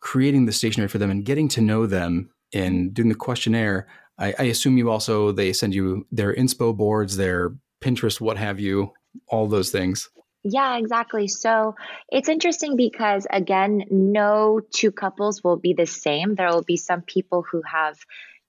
creating 0.00 0.46
the 0.46 0.52
stationery 0.52 0.88
for 0.88 0.98
them 0.98 1.10
and 1.10 1.24
getting 1.24 1.48
to 1.48 1.60
know 1.60 1.86
them 1.86 2.30
and 2.52 2.94
doing 2.94 3.08
the 3.08 3.14
questionnaire, 3.14 3.86
I, 4.18 4.34
I 4.38 4.42
assume 4.44 4.78
you 4.78 4.90
also 4.90 5.32
they 5.32 5.52
send 5.52 5.74
you 5.74 6.06
their 6.10 6.34
inspo 6.34 6.76
boards, 6.76 7.16
their 7.16 7.52
Pinterest, 7.80 8.20
what 8.20 8.36
have 8.36 8.58
you, 8.58 8.92
all 9.28 9.46
those 9.46 9.70
things. 9.70 10.08
Yeah, 10.44 10.78
exactly. 10.78 11.28
So 11.28 11.74
it's 12.08 12.28
interesting 12.28 12.76
because, 12.76 13.26
again, 13.30 13.84
no 13.90 14.60
two 14.72 14.92
couples 14.92 15.42
will 15.42 15.56
be 15.56 15.74
the 15.74 15.86
same. 15.86 16.34
There 16.34 16.48
will 16.48 16.62
be 16.62 16.76
some 16.76 17.02
people 17.02 17.44
who 17.50 17.62
have, 17.62 17.98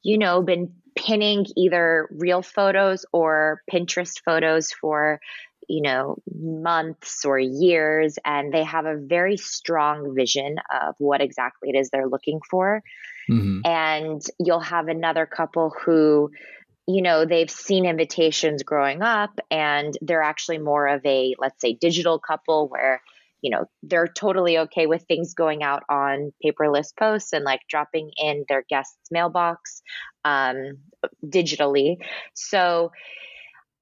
you 0.01 0.17
know, 0.17 0.41
been 0.41 0.73
pinning 0.95 1.45
either 1.55 2.07
real 2.11 2.41
photos 2.41 3.05
or 3.11 3.61
Pinterest 3.71 4.21
photos 4.23 4.71
for, 4.71 5.19
you 5.69 5.83
know, 5.83 6.17
months 6.35 7.23
or 7.23 7.37
years, 7.37 8.17
and 8.25 8.51
they 8.51 8.63
have 8.63 8.85
a 8.85 8.97
very 8.97 9.37
strong 9.37 10.15
vision 10.15 10.55
of 10.73 10.95
what 10.97 11.21
exactly 11.21 11.69
it 11.69 11.77
is 11.77 11.89
they're 11.89 12.09
looking 12.09 12.39
for. 12.49 12.81
Mm-hmm. 13.29 13.59
And 13.65 14.21
you'll 14.39 14.59
have 14.59 14.87
another 14.87 15.27
couple 15.27 15.71
who, 15.85 16.31
you 16.87 17.03
know, 17.03 17.23
they've 17.23 17.51
seen 17.51 17.85
invitations 17.85 18.63
growing 18.63 19.03
up 19.03 19.39
and 19.51 19.95
they're 20.01 20.23
actually 20.23 20.57
more 20.57 20.87
of 20.87 21.05
a, 21.05 21.35
let's 21.37 21.61
say, 21.61 21.73
digital 21.73 22.17
couple 22.17 22.67
where, 22.67 23.03
you 23.41 23.51
know, 23.51 23.65
they're 23.83 24.07
totally 24.07 24.57
okay 24.57 24.87
with 24.87 25.03
things 25.03 25.35
going 25.35 25.61
out 25.61 25.83
on 25.87 26.33
paperless 26.43 26.87
posts 26.97 27.31
and 27.31 27.45
like 27.45 27.61
dropping 27.69 28.09
in 28.17 28.43
their 28.49 28.65
guest's 28.67 29.11
mailbox 29.11 29.83
um, 30.25 30.79
digitally. 31.23 31.97
So, 32.33 32.91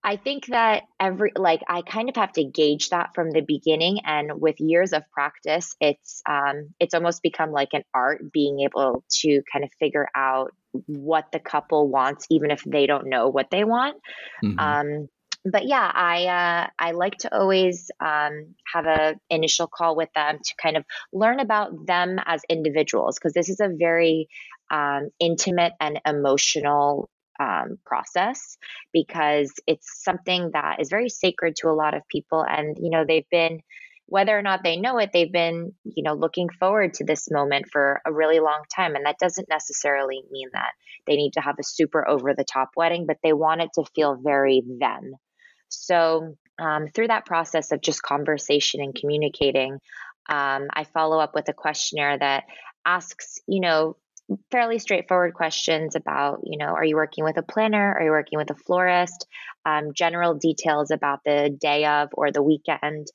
I 0.07 0.15
think 0.15 0.45
that 0.45 0.83
every 1.01 1.33
like 1.35 1.63
I 1.67 1.81
kind 1.81 2.07
of 2.07 2.15
have 2.15 2.31
to 2.33 2.43
gauge 2.45 2.91
that 2.91 3.13
from 3.13 3.29
the 3.29 3.41
beginning, 3.41 3.99
and 4.05 4.39
with 4.39 4.61
years 4.61 4.93
of 4.93 5.03
practice, 5.11 5.75
it's 5.81 6.21
um, 6.25 6.73
it's 6.79 6.93
almost 6.93 7.21
become 7.21 7.51
like 7.51 7.73
an 7.73 7.83
art 7.93 8.31
being 8.31 8.61
able 8.61 9.03
to 9.19 9.41
kind 9.51 9.65
of 9.65 9.71
figure 9.81 10.07
out 10.15 10.53
what 10.85 11.33
the 11.33 11.41
couple 11.41 11.89
wants, 11.89 12.25
even 12.29 12.51
if 12.51 12.63
they 12.63 12.87
don't 12.87 13.07
know 13.07 13.27
what 13.27 13.49
they 13.51 13.65
want. 13.65 13.97
Mm-hmm. 14.41 14.57
Um, 14.57 15.09
but 15.43 15.67
yeah, 15.67 15.91
I 15.93 16.25
uh, 16.27 16.67
I 16.79 16.91
like 16.91 17.17
to 17.17 17.37
always 17.37 17.91
um, 17.99 18.55
have 18.73 18.85
a 18.85 19.15
initial 19.29 19.67
call 19.67 19.97
with 19.97 20.09
them 20.15 20.37
to 20.41 20.53
kind 20.55 20.77
of 20.77 20.85
learn 21.11 21.41
about 21.41 21.85
them 21.85 22.17
as 22.25 22.43
individuals 22.47 23.19
because 23.19 23.33
this 23.33 23.49
is 23.49 23.59
a 23.59 23.67
very 23.67 24.29
um, 24.71 25.09
intimate 25.19 25.73
and 25.81 25.99
emotional 26.05 27.09
um, 27.39 27.77
process 27.85 28.57
because 28.93 29.51
it's 29.67 30.03
something 30.03 30.51
that 30.53 30.79
is 30.79 30.89
very 30.89 31.09
sacred 31.09 31.55
to 31.57 31.69
a 31.69 31.75
lot 31.75 31.93
of 31.93 32.07
people. 32.09 32.45
And, 32.47 32.77
you 32.79 32.89
know, 32.89 33.05
they've 33.05 33.29
been, 33.29 33.61
whether 34.07 34.37
or 34.37 34.41
not 34.41 34.63
they 34.63 34.77
know 34.77 34.97
it, 34.97 35.11
they've 35.13 35.31
been, 35.31 35.73
you 35.83 36.03
know, 36.03 36.13
looking 36.13 36.49
forward 36.59 36.93
to 36.95 37.05
this 37.05 37.29
moment 37.29 37.65
for 37.71 38.01
a 38.05 38.13
really 38.13 38.39
long 38.39 38.61
time. 38.73 38.95
And 38.95 39.05
that 39.05 39.19
doesn't 39.19 39.49
necessarily 39.49 40.21
mean 40.31 40.49
that 40.53 40.71
they 41.05 41.15
need 41.15 41.33
to 41.33 41.41
have 41.41 41.55
a 41.59 41.63
super 41.63 42.07
over 42.07 42.33
the 42.33 42.45
top 42.45 42.69
wedding, 42.75 43.05
but 43.05 43.17
they 43.23 43.33
want 43.33 43.61
it 43.61 43.69
to 43.75 43.83
feel 43.95 44.17
very 44.21 44.63
them. 44.79 45.13
So, 45.69 46.35
um, 46.59 46.87
through 46.87 47.07
that 47.07 47.25
process 47.25 47.71
of 47.71 47.81
just 47.81 48.01
conversation 48.01 48.81
and 48.81 48.95
communicating, 48.95 49.73
um, 50.29 50.67
I 50.73 50.85
follow 50.93 51.19
up 51.19 51.35
with 51.35 51.49
a 51.49 51.53
questionnaire 51.53 52.17
that 52.17 52.45
asks, 52.85 53.39
you 53.47 53.59
know, 53.59 53.97
fairly 54.51 54.79
straightforward 54.79 55.33
questions 55.33 55.95
about, 55.95 56.41
you 56.43 56.57
know, 56.57 56.73
are 56.73 56.83
you 56.83 56.95
working 56.95 57.23
with 57.23 57.37
a 57.37 57.43
planner? 57.43 57.93
Are 57.93 58.03
you 58.03 58.11
working 58.11 58.37
with 58.37 58.49
a 58.49 58.55
florist? 58.55 59.27
Um, 59.65 59.93
general 59.93 60.33
details 60.35 60.91
about 60.91 61.19
the 61.25 61.55
day 61.59 61.85
of 61.85 62.09
or 62.13 62.31
the 62.31 62.43
weekend. 62.43 63.07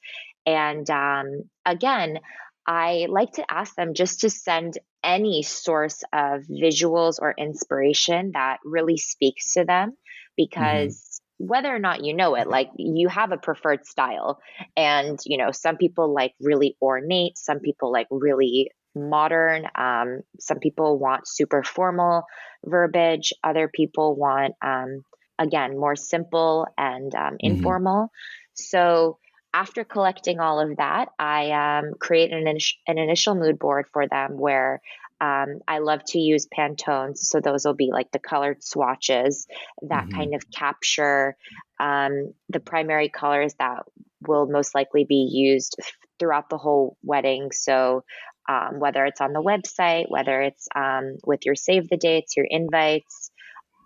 And 0.46 0.88
um, 0.90 1.42
again, 1.64 2.18
I 2.66 3.06
like 3.08 3.32
to 3.32 3.44
ask 3.50 3.74
them 3.74 3.94
just 3.94 4.20
to 4.20 4.30
send 4.30 4.78
any 5.02 5.42
source 5.42 6.02
of 6.12 6.42
visuals 6.42 7.16
or 7.20 7.34
inspiration 7.36 8.32
that 8.34 8.58
really 8.64 8.96
speaks 8.96 9.54
to 9.54 9.64
them 9.64 9.96
because. 10.36 10.94
Mm-hmm 10.96 11.08
whether 11.38 11.74
or 11.74 11.80
not 11.80 12.04
you 12.04 12.14
know 12.14 12.36
it 12.36 12.46
like 12.46 12.70
you 12.76 13.08
have 13.08 13.32
a 13.32 13.36
preferred 13.36 13.84
style 13.84 14.38
and 14.76 15.18
you 15.26 15.36
know 15.36 15.50
some 15.50 15.76
people 15.76 16.14
like 16.14 16.32
really 16.40 16.76
ornate 16.80 17.36
some 17.36 17.58
people 17.58 17.90
like 17.90 18.06
really 18.12 18.70
modern. 18.94 19.66
Um, 19.74 20.20
some 20.38 20.58
people 20.58 20.98
want 20.98 21.28
super 21.28 21.62
formal 21.62 22.24
verbiage. 22.64 23.32
Other 23.42 23.68
people 23.68 24.14
want, 24.14 24.54
um, 24.62 25.04
again, 25.38 25.78
more 25.78 25.96
simple 25.96 26.66
and 26.76 27.14
um, 27.14 27.34
mm-hmm. 27.34 27.46
informal. 27.46 28.10
So 28.54 29.18
after 29.54 29.84
collecting 29.84 30.40
all 30.40 30.60
of 30.60 30.76
that, 30.76 31.08
I 31.18 31.50
um, 31.50 31.94
create 31.98 32.32
an, 32.32 32.46
an 32.86 32.98
initial 32.98 33.34
mood 33.34 33.58
board 33.58 33.86
for 33.92 34.06
them 34.06 34.38
where 34.38 34.80
um, 35.20 35.60
I 35.68 35.78
love 35.78 36.00
to 36.08 36.18
use 36.18 36.48
Pantones. 36.48 37.18
So 37.18 37.40
those 37.40 37.64
will 37.64 37.74
be 37.74 37.90
like 37.92 38.10
the 38.10 38.18
colored 38.18 38.62
swatches 38.64 39.46
that 39.82 40.04
mm-hmm. 40.04 40.16
kind 40.16 40.34
of 40.34 40.50
capture 40.50 41.36
um, 41.78 42.34
the 42.48 42.60
primary 42.60 43.08
colors 43.08 43.54
that 43.60 43.84
will 44.26 44.46
most 44.46 44.74
likely 44.74 45.04
be 45.04 45.28
used 45.30 45.76
throughout 46.18 46.50
the 46.50 46.58
whole 46.58 46.96
wedding. 47.02 47.52
So 47.52 48.04
um, 48.48 48.80
whether 48.80 49.04
it's 49.04 49.20
on 49.20 49.32
the 49.32 49.42
website, 49.42 50.06
whether 50.08 50.40
it's 50.40 50.66
um, 50.74 51.16
with 51.24 51.44
your 51.44 51.54
save 51.54 51.88
the 51.88 51.96
dates, 51.96 52.36
your 52.36 52.46
invites, 52.48 53.30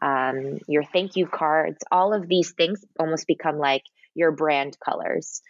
um, 0.02 0.58
your 0.68 0.84
thank 0.84 1.16
you 1.16 1.26
cards, 1.26 1.78
all 1.90 2.14
of 2.14 2.28
these 2.28 2.52
things 2.52 2.84
almost 2.98 3.26
become 3.26 3.58
like 3.58 3.82
your 4.14 4.32
brand 4.32 4.76
colors. 4.78 5.42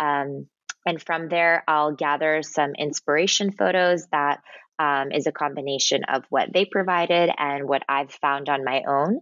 Um, 0.00 0.46
and 0.86 1.00
from 1.00 1.28
there, 1.28 1.62
I'll 1.68 1.92
gather 1.92 2.42
some 2.42 2.72
inspiration 2.76 3.52
photos 3.52 4.06
that 4.10 4.40
um, 4.78 5.12
is 5.12 5.26
a 5.26 5.32
combination 5.32 6.02
of 6.04 6.24
what 6.28 6.52
they 6.52 6.64
provided 6.64 7.30
and 7.36 7.68
what 7.68 7.82
I've 7.88 8.12
found 8.12 8.48
on 8.48 8.64
my 8.64 8.82
own. 8.86 9.20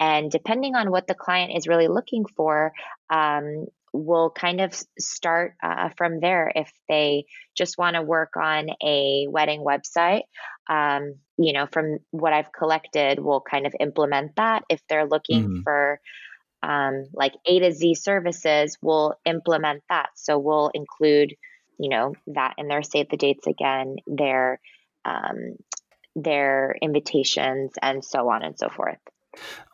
And 0.00 0.30
depending 0.30 0.74
on 0.76 0.90
what 0.90 1.06
the 1.06 1.14
client 1.14 1.52
is 1.56 1.66
really 1.66 1.88
looking 1.88 2.24
for, 2.36 2.72
um, 3.10 3.66
we'll 3.92 4.30
kind 4.30 4.60
of 4.60 4.72
start 4.98 5.54
uh, 5.62 5.90
from 5.96 6.20
there 6.20 6.50
if 6.54 6.70
they 6.88 7.24
just 7.56 7.78
want 7.78 7.96
to 7.96 8.02
work 8.02 8.36
on 8.36 8.68
a 8.82 9.26
wedding 9.28 9.64
website. 9.64 10.22
Um, 10.68 11.14
you 11.38 11.52
know 11.52 11.66
from 11.66 11.98
what 12.10 12.32
i've 12.32 12.52
collected 12.52 13.18
we'll 13.18 13.40
kind 13.40 13.66
of 13.66 13.74
implement 13.80 14.36
that. 14.36 14.64
If 14.68 14.82
they're 14.88 15.06
looking 15.06 15.44
mm-hmm. 15.44 15.62
for 15.62 16.00
um, 16.62 17.04
like 17.12 17.34
a 17.46 17.60
to 17.60 17.72
z 17.72 17.94
services 17.94 18.76
we'll 18.82 19.14
implement 19.24 19.82
that. 19.88 20.10
So 20.16 20.38
we'll 20.38 20.70
include 20.74 21.34
you 21.78 21.88
know 21.88 22.14
that 22.26 22.54
in 22.58 22.68
their 22.68 22.82
save 22.82 23.08
the 23.08 23.16
dates 23.16 23.46
again 23.46 23.96
their 24.06 24.60
um, 25.04 25.56
their 26.16 26.76
invitations 26.82 27.72
and 27.80 28.04
so 28.04 28.28
on 28.28 28.42
and 28.42 28.58
so 28.58 28.68
forth 28.68 28.98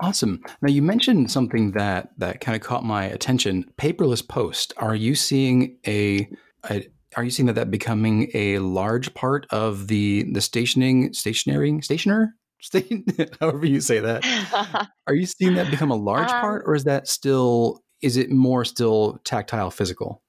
Awesome. 0.01 0.43
Now 0.63 0.71
you 0.71 0.83
mentioned 0.83 1.31
something 1.31 1.73
that 1.73 2.11
that 2.19 2.41
kind 2.41 2.57
of 2.57 2.63
caught 2.63 2.85
my 2.85 3.05
attention. 3.05 3.65
Paperless 3.79 4.27
post. 4.27 4.73
Are 4.77 4.95
you 4.95 5.15
seeing 5.15 5.79
a, 5.87 6.29
a 6.71 6.89
are 7.17 7.25
you 7.25 7.31
seeing 7.31 7.47
that 7.47 7.55
that 7.55 7.71
becoming 7.71 8.31
a 8.35 8.59
large 8.59 9.15
part 9.15 9.47
of 9.51 9.89
the 9.89 10.25
the 10.33 10.41
stationing 10.41 11.13
stationary 11.13 11.81
stationer 11.81 12.35
however 13.41 13.67
you 13.67 13.81
say 13.81 14.01
that 14.01 14.25
are 15.07 15.15
you 15.15 15.27
seeing 15.27 15.55
that 15.55 15.71
become 15.71 15.91
a 15.91 15.97
large 15.97 16.31
um, 16.31 16.41
part 16.41 16.63
or 16.67 16.75
is 16.75 16.85
that 16.85 17.07
still 17.07 17.83
is 18.01 18.17
it 18.17 18.31
more 18.31 18.65
still 18.65 19.21
tactile 19.25 19.71
physical 19.71 20.23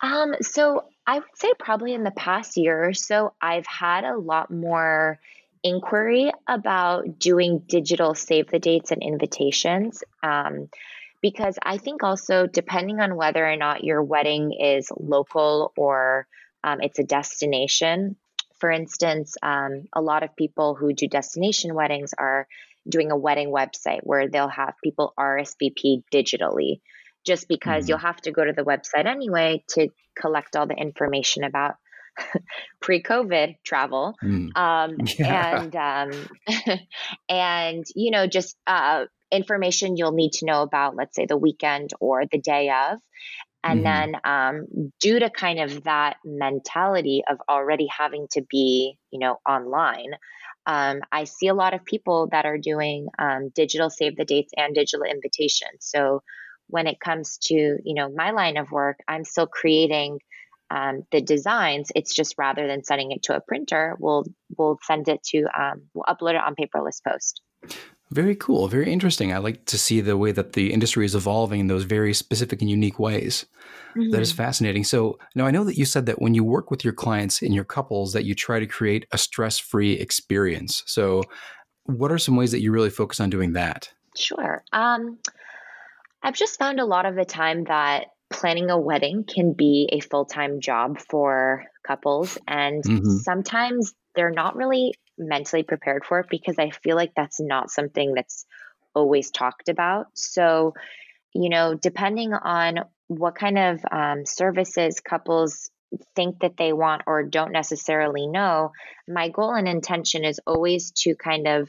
um 0.00 0.34
so 0.40 0.84
i 1.06 1.14
would 1.14 1.24
say 1.34 1.52
probably 1.58 1.92
in 1.92 2.04
the 2.04 2.12
past 2.12 2.56
year 2.56 2.88
or 2.88 2.94
so 2.94 3.32
i've 3.42 3.66
had 3.66 4.04
a 4.04 4.16
lot 4.16 4.50
more 4.50 5.18
inquiry 5.62 6.32
about 6.48 7.18
doing 7.18 7.60
digital 7.66 8.14
save 8.14 8.48
the 8.48 8.58
dates 8.58 8.90
and 8.90 9.02
invitations. 9.02 10.02
Um, 10.22 10.68
because 11.22 11.58
I 11.62 11.76
think 11.76 12.02
also, 12.02 12.46
depending 12.46 13.00
on 13.00 13.16
whether 13.16 13.46
or 13.46 13.56
not 13.56 13.84
your 13.84 14.02
wedding 14.02 14.52
is 14.52 14.90
local 14.98 15.72
or 15.76 16.26
um, 16.64 16.80
it's 16.80 16.98
a 16.98 17.04
destination, 17.04 18.16
for 18.60 18.70
instance, 18.70 19.36
um, 19.42 19.84
a 19.94 20.02
lot 20.02 20.22
of 20.22 20.36
people 20.36 20.74
who 20.74 20.92
do 20.92 21.08
destination 21.08 21.74
weddings 21.74 22.12
are 22.16 22.46
doing 22.88 23.10
a 23.10 23.16
wedding 23.16 23.50
website 23.50 24.00
where 24.02 24.28
they'll 24.28 24.48
have 24.48 24.74
people 24.84 25.12
RSVP 25.18 26.04
digitally, 26.12 26.80
just 27.26 27.48
because 27.48 27.84
mm-hmm. 27.84 27.90
you'll 27.90 27.98
have 27.98 28.20
to 28.22 28.32
go 28.32 28.44
to 28.44 28.52
the 28.52 28.62
website 28.62 29.06
anyway 29.06 29.64
to 29.68 29.88
collect 30.18 30.56
all 30.56 30.66
the 30.66 30.74
information 30.74 31.44
about 31.44 31.76
pre-COVID 32.80 33.56
travel, 33.64 34.14
mm. 34.22 34.56
um, 34.56 34.96
yeah. 35.18 35.62
and 35.62 35.76
um, 35.76 36.78
and 37.28 37.84
you 37.94 38.10
know 38.10 38.26
just 38.26 38.56
uh, 38.66 39.04
information 39.30 39.96
you'll 39.96 40.12
need 40.12 40.32
to 40.32 40.46
know 40.46 40.62
about, 40.62 40.96
let's 40.96 41.16
say 41.16 41.26
the 41.26 41.36
weekend 41.36 41.90
or 42.00 42.24
the 42.30 42.38
day 42.38 42.70
of, 42.70 42.98
and 43.62 43.80
mm. 43.80 43.84
then 43.84 44.16
um, 44.24 44.92
due 45.00 45.18
to 45.18 45.30
kind 45.30 45.60
of 45.60 45.84
that 45.84 46.16
mentality 46.24 47.22
of 47.28 47.38
already 47.48 47.86
having 47.86 48.26
to 48.32 48.42
be 48.42 48.96
you 49.10 49.18
know 49.18 49.38
online. 49.48 50.12
Um, 50.66 51.00
I 51.10 51.24
see 51.24 51.48
a 51.48 51.54
lot 51.54 51.72
of 51.72 51.84
people 51.84 52.28
that 52.32 52.44
are 52.44 52.58
doing 52.58 53.08
um, 53.18 53.48
digital 53.54 53.88
save 53.88 54.16
the 54.16 54.26
dates 54.26 54.52
and 54.56 54.74
digital 54.74 55.04
invitations. 55.04 55.78
So 55.80 56.22
when 56.66 56.86
it 56.86 57.00
comes 57.00 57.38
to 57.44 57.54
you 57.54 57.94
know 57.94 58.10
my 58.10 58.30
line 58.30 58.56
of 58.56 58.70
work, 58.70 58.98
I'm 59.08 59.24
still 59.24 59.46
creating 59.46 60.20
um, 60.70 61.02
the 61.10 61.20
designs. 61.20 61.90
It's 61.94 62.14
just 62.14 62.34
rather 62.38 62.66
than 62.66 62.84
sending 62.84 63.12
it 63.12 63.22
to 63.24 63.36
a 63.36 63.40
printer, 63.40 63.96
we'll 63.98 64.24
we'll 64.56 64.78
send 64.82 65.08
it 65.08 65.22
to 65.24 65.44
um, 65.58 65.82
we'll 65.94 66.04
upload 66.04 66.34
it 66.34 66.42
on 66.42 66.54
paperless 66.54 67.02
post. 67.06 67.40
Very 68.12 68.34
cool. 68.34 68.66
Very 68.66 68.92
interesting. 68.92 69.32
I 69.32 69.38
like 69.38 69.66
to 69.66 69.78
see 69.78 70.00
the 70.00 70.16
way 70.16 70.32
that 70.32 70.54
the 70.54 70.72
industry 70.72 71.04
is 71.04 71.14
evolving 71.14 71.60
in 71.60 71.66
those 71.68 71.84
very 71.84 72.12
specific 72.12 72.60
and 72.60 72.68
unique 72.68 72.98
ways. 72.98 73.46
Mm-hmm. 73.90 74.10
That 74.10 74.20
is 74.20 74.30
mm-hmm. 74.30 74.38
fascinating. 74.38 74.84
So 74.84 75.18
now 75.36 75.46
I 75.46 75.52
know 75.52 75.62
that 75.62 75.78
you 75.78 75.84
said 75.84 76.06
that 76.06 76.20
when 76.20 76.34
you 76.34 76.42
work 76.42 76.72
with 76.72 76.82
your 76.82 76.92
clients 76.92 77.40
and 77.40 77.54
your 77.54 77.64
couples 77.64 78.12
that 78.14 78.24
you 78.24 78.34
try 78.34 78.58
to 78.58 78.66
create 78.66 79.06
a 79.12 79.18
stress-free 79.18 79.92
experience. 79.92 80.82
So 80.86 81.22
what 81.84 82.10
are 82.10 82.18
some 82.18 82.34
ways 82.34 82.50
that 82.50 82.60
you 82.60 82.72
really 82.72 82.90
focus 82.90 83.20
on 83.20 83.30
doing 83.30 83.52
that? 83.52 83.92
Sure. 84.16 84.64
Um, 84.72 85.18
I've 86.22 86.34
just 86.34 86.58
found 86.58 86.80
a 86.80 86.84
lot 86.84 87.06
of 87.06 87.14
the 87.14 87.24
time 87.24 87.64
that 87.64 88.06
planning 88.30 88.70
a 88.70 88.78
wedding 88.78 89.24
can 89.24 89.52
be 89.52 89.88
a 89.92 90.00
full-time 90.00 90.60
job 90.60 90.98
for 90.98 91.64
couples 91.86 92.38
and 92.46 92.84
mm-hmm. 92.84 93.16
sometimes 93.18 93.92
they're 94.14 94.30
not 94.30 94.56
really 94.56 94.94
mentally 95.18 95.62
prepared 95.62 96.04
for 96.04 96.20
it 96.20 96.26
because 96.30 96.58
I 96.58 96.70
feel 96.70 96.96
like 96.96 97.12
that's 97.14 97.40
not 97.40 97.70
something 97.70 98.14
that's 98.14 98.46
always 98.94 99.30
talked 99.30 99.68
about. 99.68 100.06
So, 100.14 100.74
you 101.34 101.48
know, 101.48 101.74
depending 101.74 102.32
on 102.32 102.80
what 103.08 103.34
kind 103.34 103.58
of 103.58 103.80
um, 103.90 104.24
services 104.24 105.00
couples 105.00 105.70
think 106.14 106.40
that 106.40 106.56
they 106.56 106.72
want 106.72 107.02
or 107.06 107.22
don't 107.22 107.52
necessarily 107.52 108.26
know, 108.26 108.72
my 109.08 109.28
goal 109.28 109.52
and 109.54 109.68
intention 109.68 110.24
is 110.24 110.40
always 110.46 110.92
to 110.92 111.14
kind 111.14 111.46
of 111.46 111.68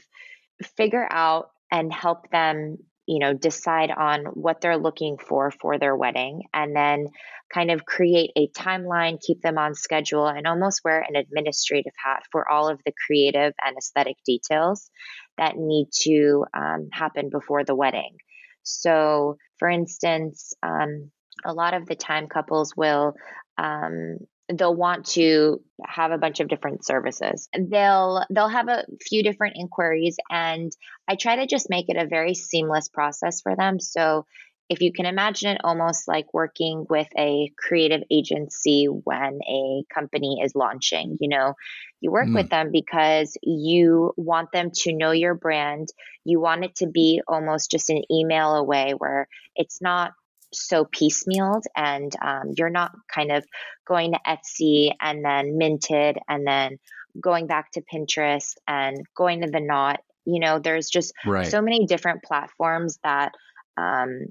figure 0.76 1.06
out 1.10 1.50
and 1.70 1.92
help 1.92 2.30
them 2.30 2.78
you 3.06 3.18
know 3.18 3.32
decide 3.32 3.90
on 3.90 4.24
what 4.26 4.60
they're 4.60 4.78
looking 4.78 5.16
for 5.18 5.50
for 5.50 5.78
their 5.78 5.96
wedding 5.96 6.42
and 6.54 6.74
then 6.74 7.08
kind 7.52 7.70
of 7.70 7.84
create 7.84 8.30
a 8.36 8.48
timeline 8.48 9.20
keep 9.20 9.40
them 9.42 9.58
on 9.58 9.74
schedule 9.74 10.26
and 10.26 10.46
almost 10.46 10.82
wear 10.84 11.04
an 11.06 11.16
administrative 11.16 11.92
hat 12.02 12.22
for 12.30 12.48
all 12.48 12.68
of 12.68 12.80
the 12.86 12.92
creative 13.06 13.52
and 13.64 13.76
aesthetic 13.76 14.16
details 14.24 14.90
that 15.38 15.56
need 15.56 15.88
to 15.92 16.44
um, 16.54 16.88
happen 16.92 17.30
before 17.30 17.64
the 17.64 17.74
wedding. 17.74 18.16
So 18.62 19.36
for 19.58 19.68
instance 19.68 20.54
um, 20.62 21.10
a 21.44 21.52
lot 21.52 21.74
of 21.74 21.86
the 21.86 21.96
time 21.96 22.28
couples 22.28 22.74
will 22.76 23.14
um, 23.58 24.18
they'll 24.48 24.74
want 24.74 25.06
to 25.06 25.60
have 25.84 26.10
a 26.10 26.18
bunch 26.18 26.40
of 26.40 26.48
different 26.48 26.84
services. 26.84 27.48
They'll 27.58 28.24
they'll 28.30 28.48
have 28.48 28.68
a 28.68 28.84
few 29.00 29.22
different 29.22 29.56
inquiries 29.56 30.16
and 30.30 30.72
i 31.08 31.16
try 31.16 31.36
to 31.36 31.46
just 31.46 31.70
make 31.70 31.88
it 31.88 31.96
a 31.96 32.06
very 32.06 32.34
seamless 32.34 32.88
process 32.88 33.40
for 33.40 33.56
them. 33.56 33.80
So 33.80 34.26
if 34.68 34.80
you 34.80 34.92
can 34.92 35.06
imagine 35.06 35.50
it 35.50 35.60
almost 35.64 36.08
like 36.08 36.32
working 36.32 36.86
with 36.88 37.08
a 37.18 37.52
creative 37.58 38.02
agency 38.10 38.86
when 38.86 39.40
a 39.48 39.84
company 39.92 40.40
is 40.42 40.54
launching 40.54 41.16
you 41.20 41.28
know? 41.28 41.54
You 42.00 42.10
work 42.10 42.26
mm. 42.26 42.34
with 42.34 42.50
them 42.50 42.70
because 42.72 43.36
you 43.42 44.12
want 44.16 44.50
them 44.50 44.70
to 44.78 44.92
know 44.92 45.12
your 45.12 45.34
brand. 45.34 45.88
You 46.24 46.40
want 46.40 46.64
it 46.64 46.74
to 46.76 46.88
be 46.88 47.22
almost 47.28 47.70
just 47.70 47.90
an 47.90 48.02
email 48.10 48.56
away 48.56 48.94
where 48.98 49.28
it's 49.54 49.80
not 49.80 50.12
so 50.52 50.84
piecemealed 50.84 51.62
and 51.76 52.14
um, 52.22 52.52
you're 52.56 52.70
not 52.70 52.92
kind 53.12 53.32
of 53.32 53.44
going 53.86 54.12
to 54.12 54.20
Etsy 54.26 54.92
and 55.00 55.24
then 55.24 55.58
minted 55.58 56.18
and 56.28 56.46
then 56.46 56.78
going 57.20 57.46
back 57.46 57.70
to 57.72 57.82
Pinterest 57.82 58.54
and 58.66 58.96
going 59.16 59.42
to 59.42 59.50
the 59.50 59.60
knot. 59.60 60.00
You 60.24 60.40
know, 60.40 60.58
there's 60.58 60.88
just 60.88 61.12
right. 61.26 61.46
so 61.46 61.60
many 61.60 61.86
different 61.86 62.22
platforms 62.22 62.98
that 63.02 63.32
um, 63.76 64.26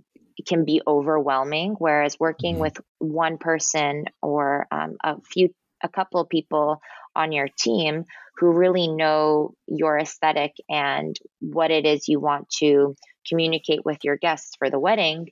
can 0.48 0.66
be 0.66 0.82
overwhelming. 0.86 1.76
Whereas 1.78 2.20
working 2.20 2.56
mm-hmm. 2.56 2.62
with 2.62 2.78
one 3.00 3.38
person 3.38 4.06
or 4.22 4.68
um, 4.72 4.98
a 5.04 5.22
few, 5.22 5.54
a 5.84 5.90
couple 5.90 6.24
people 6.26 6.82
on 7.16 7.32
your 7.32 7.48
team 7.60 8.06
who 8.38 8.52
really 8.52 8.88
know 8.88 9.54
your 9.68 9.98
aesthetic 9.98 10.54
and 10.70 11.16
what 11.40 11.72
it 11.72 11.86
is 11.86 12.08
you 12.08 12.20
want 12.20 12.50
to 12.50 12.96
communicate 13.28 13.86
with 13.86 14.00
your 14.04 14.18
guests 14.18 14.56
for 14.58 14.70
the 14.70 14.80
wedding, 14.80 15.30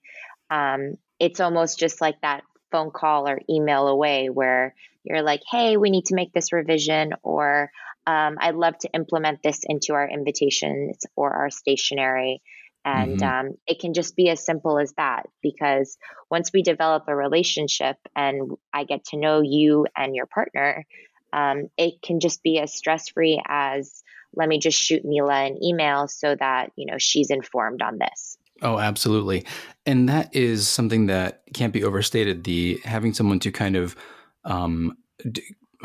um, 0.50 0.98
it's 1.20 1.40
almost 1.40 1.80
just 1.80 2.02
like 2.02 2.22
that 2.22 2.44
phone 2.72 2.92
call 2.92 3.28
or 3.28 3.42
email 3.50 3.88
away 3.88 4.30
where 4.30 4.76
you're 5.04 5.22
like, 5.22 5.42
hey, 5.50 5.78
we 5.78 5.90
need 5.90 6.06
to 6.06 6.16
make 6.16 6.34
this 6.34 6.54
revision, 6.54 7.14
or 7.24 7.72
um, 8.06 8.38
I'd 8.40 8.56
love 8.56 8.78
to 8.80 8.90
implement 8.94 9.42
this 9.44 9.62
into 9.64 9.94
our 9.94 10.08
invitations 10.08 11.06
or 11.16 11.32
our 11.32 11.50
stationery. 11.50 12.42
And 12.86 13.20
mm-hmm. 13.20 13.48
um, 13.48 13.58
it 13.68 13.80
can 13.80 13.94
just 13.94 14.16
be 14.16 14.30
as 14.30 14.46
simple 14.46 14.80
as 14.80 14.94
that 14.94 15.28
because 15.42 15.98
once 16.32 16.52
we 16.54 16.64
develop 16.64 17.04
a 17.08 17.16
relationship 17.16 17.98
and 18.16 18.54
I 18.74 18.86
get 18.86 19.06
to 19.06 19.18
know 19.18 19.42
you 19.42 19.86
and 19.98 20.16
your 20.16 20.26
partner, 20.26 20.86
um, 21.34 21.70
it 21.78 22.02
can 22.02 22.20
just 22.20 22.42
be 22.42 22.60
as 22.60 22.74
stress 22.74 23.10
free 23.10 23.42
as 23.46 24.02
let 24.34 24.48
me 24.48 24.60
just 24.60 24.80
shoot 24.80 25.04
Neela 25.04 25.46
an 25.46 25.64
email 25.64 26.08
so 26.08 26.36
that 26.36 26.72
you 26.76 26.86
know 26.86 26.98
she's 26.98 27.30
informed 27.30 27.82
on 27.82 27.98
this. 27.98 28.38
Oh, 28.62 28.80
absolutely. 28.80 29.46
And 29.86 30.10
that 30.10 30.36
is 30.36 30.68
something 30.68 31.08
that 31.08 31.44
can't 31.54 31.74
be 31.74 31.84
overstated. 31.84 32.44
The 32.44 32.80
having 32.84 33.14
someone 33.14 33.40
to 33.40 33.52
kind 33.52 33.76
of, 33.76 33.96
um, 34.44 34.98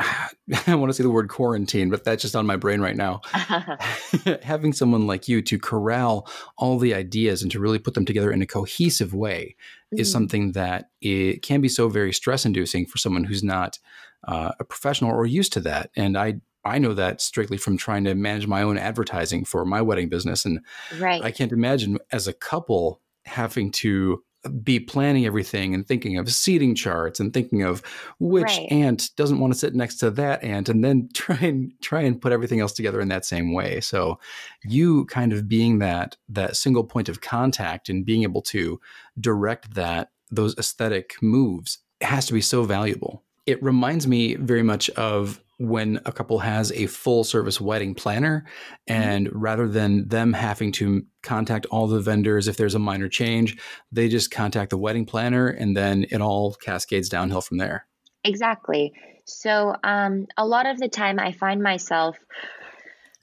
I 0.67 0.75
want 0.75 0.89
to 0.89 0.93
say 0.93 1.03
the 1.03 1.09
word 1.09 1.29
quarantine, 1.29 1.89
but 1.89 2.03
that's 2.03 2.21
just 2.21 2.35
on 2.35 2.45
my 2.45 2.57
brain 2.57 2.81
right 2.81 2.95
now. 2.95 3.21
having 4.43 4.73
someone 4.73 5.07
like 5.07 5.27
you 5.27 5.41
to 5.43 5.57
corral 5.57 6.27
all 6.57 6.77
the 6.77 6.93
ideas 6.93 7.41
and 7.41 7.51
to 7.51 7.59
really 7.59 7.79
put 7.79 7.93
them 7.93 8.05
together 8.05 8.31
in 8.31 8.41
a 8.41 8.47
cohesive 8.47 9.13
way 9.13 9.55
mm-hmm. 9.93 10.01
is 10.01 10.11
something 10.11 10.51
that 10.51 10.89
it 11.01 11.41
can 11.41 11.61
be 11.61 11.69
so 11.69 11.87
very 11.87 12.13
stress 12.13 12.45
inducing 12.45 12.85
for 12.85 12.97
someone 12.97 13.23
who's 13.23 13.43
not 13.43 13.79
uh, 14.27 14.51
a 14.59 14.63
professional 14.65 15.11
or 15.11 15.25
used 15.25 15.53
to 15.53 15.59
that. 15.61 15.91
And 15.95 16.17
I 16.17 16.41
I 16.65 16.79
know 16.79 16.93
that 16.93 17.21
strictly 17.21 17.57
from 17.57 17.77
trying 17.77 18.03
to 18.05 18.15
manage 18.15 18.47
my 18.47 18.63
own 18.63 18.77
advertising 18.77 19.45
for 19.45 19.65
my 19.65 19.81
wedding 19.81 20.09
business. 20.09 20.45
And 20.45 20.59
right. 20.99 21.23
I 21.23 21.31
can't 21.31 21.51
imagine 21.51 21.99
as 22.11 22.27
a 22.27 22.33
couple 22.33 23.01
having 23.25 23.71
to 23.71 24.23
be 24.63 24.79
planning 24.79 25.25
everything 25.25 25.73
and 25.73 25.87
thinking 25.87 26.17
of 26.17 26.31
seating 26.31 26.75
charts 26.75 27.19
and 27.19 27.33
thinking 27.33 27.63
of 27.63 27.81
which 28.19 28.45
right. 28.45 28.71
aunt 28.71 29.09
doesn't 29.15 29.39
want 29.39 29.53
to 29.53 29.59
sit 29.59 29.73
next 29.73 29.95
to 29.97 30.11
that 30.11 30.43
aunt 30.43 30.69
and 30.69 30.83
then 30.83 31.09
try 31.13 31.37
and 31.37 31.71
try 31.81 32.01
and 32.01 32.21
put 32.21 32.31
everything 32.31 32.59
else 32.59 32.73
together 32.73 33.01
in 33.01 33.07
that 33.07 33.25
same 33.25 33.53
way 33.53 33.79
so 33.81 34.19
you 34.63 35.05
kind 35.05 35.33
of 35.33 35.47
being 35.47 35.79
that 35.79 36.15
that 36.29 36.55
single 36.55 36.83
point 36.83 37.09
of 37.09 37.21
contact 37.21 37.89
and 37.89 38.05
being 38.05 38.23
able 38.23 38.41
to 38.41 38.79
direct 39.19 39.73
that 39.73 40.11
those 40.29 40.55
aesthetic 40.57 41.15
moves 41.21 41.79
has 42.01 42.25
to 42.27 42.33
be 42.33 42.41
so 42.41 42.63
valuable 42.63 43.23
it 43.45 43.61
reminds 43.63 44.07
me 44.07 44.35
very 44.35 44.63
much 44.63 44.89
of 44.91 45.41
when 45.57 45.99
a 46.05 46.11
couple 46.11 46.39
has 46.39 46.71
a 46.73 46.85
full 46.87 47.23
service 47.23 47.61
wedding 47.61 47.95
planner 47.95 48.45
mm-hmm. 48.89 49.01
and 49.01 49.27
mm-hmm. 49.27 49.39
rather 49.39 49.67
than 49.67 50.07
them 50.07 50.33
having 50.33 50.71
to 50.71 51.05
contact 51.23 51.65
all 51.67 51.87
the 51.87 51.99
vendors 51.99 52.47
if 52.47 52.57
there's 52.57 52.75
a 52.75 52.79
minor 52.79 53.07
change 53.07 53.57
they 53.91 54.07
just 54.07 54.31
contact 54.31 54.69
the 54.69 54.77
wedding 54.77 55.05
planner 55.05 55.47
and 55.47 55.75
then 55.75 56.05
it 56.11 56.21
all 56.21 56.53
cascades 56.55 57.09
downhill 57.09 57.41
from 57.41 57.57
there 57.57 57.87
exactly 58.23 58.93
so 59.25 59.75
um, 59.83 60.27
a 60.37 60.45
lot 60.45 60.65
of 60.65 60.77
the 60.77 60.89
time 60.89 61.19
i 61.19 61.31
find 61.31 61.61
myself 61.61 62.17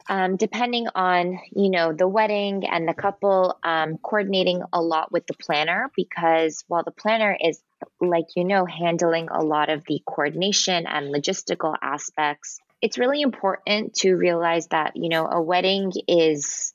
um, 0.09 0.37
depending 0.37 0.89
on 0.95 1.39
you 1.55 1.71
know 1.71 1.93
the 1.93 2.09
wedding 2.09 2.67
and 2.67 2.89
the 2.89 2.95
couple 2.95 3.59
um, 3.63 3.99
coordinating 3.99 4.63
a 4.73 4.83
lot 4.83 5.13
with 5.13 5.27
the 5.27 5.35
planner 5.35 5.91
because 5.97 6.65
while 6.69 6.83
the 6.83 6.91
planner 6.91 7.37
is 7.41 7.63
like 8.01 8.27
you 8.37 8.45
know 8.45 8.67
handling 8.67 9.29
a 9.31 9.43
lot 9.43 9.69
of 9.69 9.85
the 9.87 10.01
coordination 10.07 10.87
and 10.87 11.15
logistical 11.15 11.75
aspects 11.83 12.59
it's 12.81 12.99
really 12.99 13.23
important 13.23 13.95
to 13.95 14.15
realize 14.15 14.67
that 14.69 14.93
you 14.97 15.09
know 15.09 15.27
a 15.27 15.41
wedding 15.41 15.93
is 16.09 16.73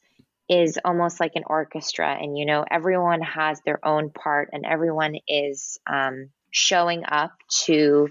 is 0.50 0.80
almost 0.86 1.20
like 1.20 1.34
an 1.36 1.44
orchestra 1.46 2.18
and 2.20 2.38
you 2.38 2.46
know 2.46 2.64
everyone 2.70 3.22
has 3.22 3.60
their 3.66 3.86
own 3.86 4.10
part 4.10 4.50
and 4.54 4.66
everyone 4.66 5.16
is 5.28 5.80
um, 5.92 6.30
showing 6.52 7.04
up 7.06 7.32
to 7.66 8.08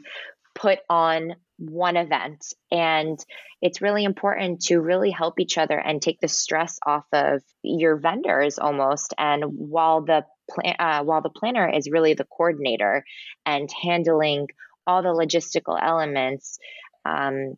put 0.55 0.79
on 0.89 1.37
one 1.59 1.97
event. 1.97 2.53
And 2.71 3.19
it's 3.63 3.81
really 3.81 4.05
important 4.05 4.63
to 4.63 4.81
really 4.81 5.11
help 5.11 5.41
each 5.41 5.59
other 5.59 5.79
and 5.79 6.01
take 6.01 6.21
the 6.21 6.29
stress 6.29 6.79
off 6.87 7.07
of 7.13 7.43
your 7.63 7.97
vendors 7.97 8.59
almost. 8.59 9.15
And 9.19 9.45
while 9.45 10.03
the 10.03 10.25
plan 10.51 10.77
uh, 10.79 11.03
while 11.03 11.23
the 11.23 11.31
planner 11.31 11.69
is 11.69 11.91
really 11.91 12.15
the 12.15 12.25
coordinator 12.25 13.05
and 13.45 13.69
handling 13.83 14.49
all 14.87 15.03
the 15.03 15.09
logistical 15.09 15.79
elements 15.81 16.59
um, 17.05 17.57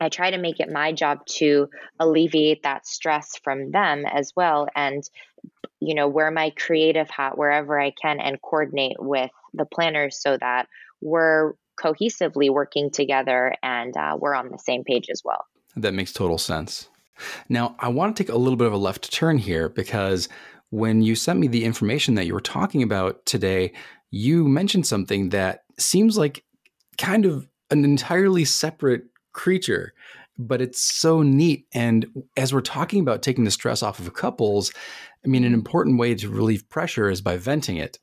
I 0.00 0.08
try 0.08 0.30
to 0.30 0.38
make 0.38 0.60
it 0.60 0.70
my 0.70 0.92
job 0.92 1.24
to 1.38 1.68
alleviate 1.98 2.64
that 2.64 2.86
stress 2.86 3.36
from 3.42 3.70
them 3.70 4.04
as 4.06 4.32
well 4.36 4.68
and 4.74 5.02
you 5.80 5.94
know 5.94 6.08
wear 6.08 6.30
my 6.30 6.50
creative 6.50 7.08
hat 7.10 7.38
wherever 7.38 7.80
I 7.80 7.90
can 7.90 8.20
and 8.20 8.40
coordinate 8.40 8.96
with 8.98 9.30
the 9.52 9.66
planners 9.66 10.20
so 10.20 10.36
that 10.38 10.68
we're 11.00 11.54
cohesively 11.80 12.50
working 12.50 12.90
together 12.90 13.54
and 13.62 13.96
uh, 13.96 14.16
we're 14.18 14.34
on 14.34 14.50
the 14.50 14.58
same 14.58 14.84
page 14.84 15.08
as 15.10 15.22
well. 15.24 15.44
That 15.76 15.92
makes 15.94 16.12
total 16.12 16.38
sense. 16.38 16.88
Now, 17.48 17.76
I 17.78 17.88
want 17.88 18.16
to 18.16 18.22
take 18.22 18.32
a 18.32 18.38
little 18.38 18.56
bit 18.56 18.66
of 18.66 18.72
a 18.72 18.78
left 18.78 19.12
turn 19.12 19.38
here 19.38 19.68
because 19.68 20.28
when 20.74 21.02
you 21.02 21.14
sent 21.14 21.38
me 21.38 21.46
the 21.46 21.64
information 21.64 22.16
that 22.16 22.26
you 22.26 22.34
were 22.34 22.40
talking 22.40 22.82
about 22.82 23.24
today, 23.26 23.72
you 24.10 24.48
mentioned 24.48 24.84
something 24.84 25.28
that 25.28 25.62
seems 25.78 26.18
like 26.18 26.42
kind 26.98 27.24
of 27.24 27.46
an 27.70 27.84
entirely 27.84 28.44
separate 28.44 29.04
creature 29.32 29.94
but 30.36 30.60
it's 30.60 30.82
so 30.82 31.22
neat. 31.22 31.64
And 31.72 32.06
as 32.36 32.52
we're 32.52 32.60
talking 32.60 32.98
about 32.98 33.22
taking 33.22 33.44
the 33.44 33.52
stress 33.52 33.84
off 33.84 34.00
of 34.00 34.12
couples 34.14 34.72
i 35.24 35.28
mean 35.28 35.44
an 35.44 35.54
important 35.54 35.96
way 35.96 36.12
to 36.12 36.28
relieve 36.28 36.68
pressure 36.68 37.08
is 37.08 37.20
by 37.20 37.36
venting 37.36 37.76
it. 37.76 38.00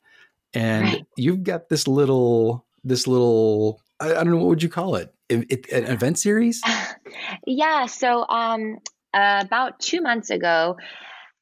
And 0.54 0.86
right. 0.86 1.06
you've 1.18 1.44
got 1.44 1.68
this 1.68 1.90
little 1.90 2.66
this 2.86 3.06
little 3.06 3.82
I, 4.00 4.12
I, 4.12 4.24
don't 4.24 4.32
know 4.32 4.38
what 4.38 4.48
would 4.48 4.64
you 4.64 4.70
call 4.70 4.96
it, 4.96 5.14
it, 5.28 5.46
it 5.50 5.70
an 5.72 5.92
event 5.92 6.20
series? 6.20 6.62
Yeah 7.46 7.86
so 7.88 8.26
um 8.30 8.78
uh, 9.14 9.44
about 9.46 9.80
two 9.80 10.02
months 10.02 10.30
ago 10.30 10.78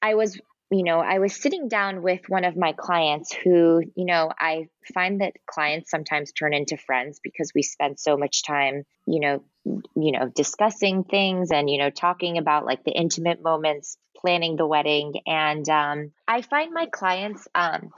i 0.02 0.15
was 0.15 0.39
you 0.71 0.84
know, 0.84 0.99
I 0.99 1.19
was 1.19 1.36
sitting 1.36 1.67
down 1.67 2.03
with 2.03 2.21
one 2.29 2.45
of 2.45 2.55
my 2.55 2.73
clients 2.73 3.34
who, 3.34 3.82
you 3.95 4.05
know, 4.05 4.32
I 4.38 4.67
find 4.93 5.21
that 5.21 5.34
clients 5.47 5.89
sometimes 5.89 6.32
turn 6.32 6.53
into 6.53 6.77
friends 6.77 7.19
because 7.23 7.51
we 7.55 7.63
spend 7.63 7.99
so 7.99 8.17
much 8.17 8.43
time, 8.43 8.84
you 9.08 9.19
know, 9.19 9.43
you 9.65 10.12
know, 10.12 10.32
discussing 10.36 11.03
things 11.03 11.51
and, 11.51 11.69
you 11.69 11.79
know, 11.79 11.89
talking 11.89 12.38
about 12.38 12.65
like 12.65 12.84
the 12.84 12.91
intimate 12.91 13.41
moments, 13.41 13.97
planning 14.15 14.58
the 14.58 14.67
wedding. 14.67 15.13
And 15.25 15.67
um, 15.69 16.12
I 16.27 16.43
find 16.43 16.71
my 16.71 16.86
clients 16.86 17.47
um, 17.55 17.89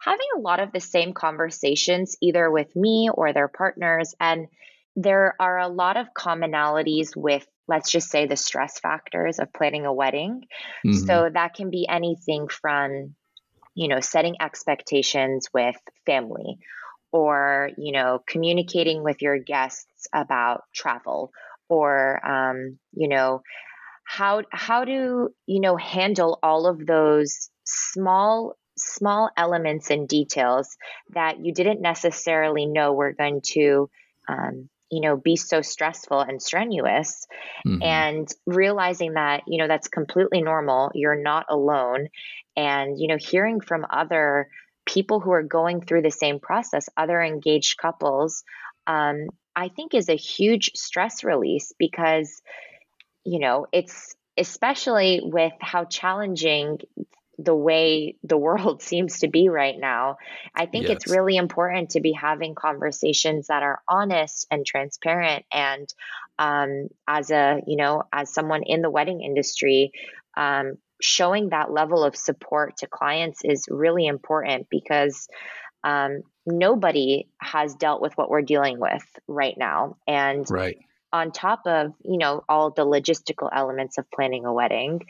having 0.00 0.26
a 0.36 0.40
lot 0.40 0.60
of 0.60 0.70
the 0.72 0.80
same 0.80 1.12
conversations, 1.12 2.16
either 2.22 2.48
with 2.48 2.74
me 2.76 3.10
or 3.12 3.32
their 3.32 3.48
partners. 3.48 4.14
And 4.20 4.46
there 4.94 5.34
are 5.40 5.58
a 5.58 5.68
lot 5.68 5.96
of 5.96 6.14
commonalities 6.16 7.16
with 7.16 7.46
let's 7.70 7.90
just 7.90 8.10
say 8.10 8.26
the 8.26 8.36
stress 8.36 8.78
factors 8.80 9.38
of 9.38 9.52
planning 9.52 9.86
a 9.86 9.92
wedding. 9.92 10.44
Mm-hmm. 10.84 11.06
So 11.06 11.30
that 11.32 11.54
can 11.54 11.70
be 11.70 11.86
anything 11.88 12.48
from, 12.48 13.14
you 13.74 13.88
know, 13.88 14.00
setting 14.00 14.36
expectations 14.40 15.48
with 15.54 15.76
family 16.04 16.58
or, 17.12 17.70
you 17.78 17.92
know, 17.92 18.22
communicating 18.26 19.02
with 19.02 19.22
your 19.22 19.38
guests 19.38 20.06
about 20.12 20.64
travel 20.74 21.30
or, 21.68 22.20
um, 22.26 22.78
you 22.92 23.08
know, 23.08 23.42
how, 24.04 24.42
how 24.50 24.84
to, 24.84 25.28
you 25.46 25.60
know, 25.60 25.76
handle 25.76 26.38
all 26.42 26.66
of 26.66 26.84
those 26.84 27.48
small 27.64 28.56
small 28.76 29.30
elements 29.36 29.90
and 29.90 30.08
details 30.08 30.76
that 31.10 31.44
you 31.44 31.52
didn't 31.52 31.82
necessarily 31.82 32.64
know 32.64 32.94
were 32.94 33.12
going 33.12 33.42
to 33.42 33.90
um, 34.26 34.70
you 34.90 35.00
know 35.00 35.16
be 35.16 35.36
so 35.36 35.62
stressful 35.62 36.20
and 36.20 36.42
strenuous 36.42 37.26
mm-hmm. 37.66 37.82
and 37.82 38.28
realizing 38.46 39.14
that 39.14 39.42
you 39.46 39.58
know 39.58 39.68
that's 39.68 39.88
completely 39.88 40.42
normal 40.42 40.90
you're 40.94 41.20
not 41.20 41.46
alone 41.48 42.08
and 42.56 42.98
you 42.98 43.08
know 43.08 43.16
hearing 43.18 43.60
from 43.60 43.86
other 43.88 44.48
people 44.86 45.20
who 45.20 45.30
are 45.30 45.42
going 45.42 45.80
through 45.80 46.02
the 46.02 46.10
same 46.10 46.40
process 46.40 46.88
other 46.96 47.20
engaged 47.20 47.76
couples 47.78 48.44
um, 48.86 49.26
i 49.54 49.68
think 49.68 49.94
is 49.94 50.08
a 50.08 50.16
huge 50.16 50.72
stress 50.74 51.24
release 51.24 51.72
because 51.78 52.42
you 53.24 53.38
know 53.38 53.66
it's 53.72 54.14
especially 54.36 55.20
with 55.22 55.52
how 55.60 55.84
challenging 55.84 56.78
the 57.42 57.54
way 57.54 58.16
the 58.22 58.36
world 58.36 58.82
seems 58.90 59.20
to 59.20 59.28
be 59.28 59.48
right 59.48 59.78
now. 59.78 60.16
I 60.54 60.66
think 60.66 60.88
yes. 60.88 60.96
it's 60.96 61.10
really 61.10 61.36
important 61.36 61.90
to 61.90 62.00
be 62.00 62.12
having 62.12 62.54
conversations 62.54 63.48
that 63.48 63.62
are 63.62 63.80
honest 63.88 64.46
and 64.50 64.64
transparent. 64.64 65.44
And 65.52 65.92
um, 66.38 66.88
as 67.06 67.30
a, 67.30 67.60
you 67.66 67.76
know, 67.76 68.04
as 68.12 68.32
someone 68.32 68.62
in 68.62 68.82
the 68.82 68.90
wedding 68.90 69.22
industry, 69.22 69.92
um, 70.36 70.78
showing 71.00 71.50
that 71.50 71.70
level 71.70 72.04
of 72.04 72.14
support 72.14 72.78
to 72.78 72.86
clients 72.86 73.40
is 73.44 73.66
really 73.70 74.06
important 74.06 74.68
because 74.70 75.28
um, 75.82 76.22
nobody 76.44 77.28
has 77.38 77.74
dealt 77.74 78.02
with 78.02 78.16
what 78.16 78.28
we're 78.28 78.42
dealing 78.42 78.78
with 78.78 79.04
right 79.26 79.56
now. 79.56 79.96
And 80.06 80.48
right 80.50 80.78
on 81.12 81.32
top 81.32 81.66
of 81.66 81.92
you 82.04 82.18
know 82.18 82.44
all 82.48 82.70
the 82.70 82.84
logistical 82.84 83.48
elements 83.52 83.98
of 83.98 84.10
planning 84.10 84.44
a 84.44 84.52
wedding 84.52 85.00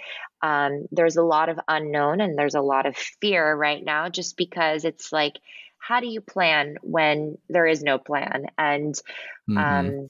um, 0.43 0.87
there's 0.91 1.17
a 1.17 1.23
lot 1.23 1.49
of 1.49 1.61
unknown 1.69 2.21
and 2.21 2.39
there's 2.39 2.55
a 2.55 2.61
lot 2.61 2.87
of 2.87 2.97
fear 2.97 3.55
right 3.55 3.85
now 3.85 4.09
just 4.09 4.37
because 4.37 4.85
it's 4.85 5.13
like 5.13 5.35
how 5.79 6.01
do 6.01 6.07
you 6.07 6.21
plan 6.21 6.77
when 6.83 7.37
there 7.49 7.67
is 7.67 7.83
no 7.83 7.99
plan 7.99 8.47
and 8.57 8.95
mm-hmm. 9.49 9.59
um, 9.59 10.09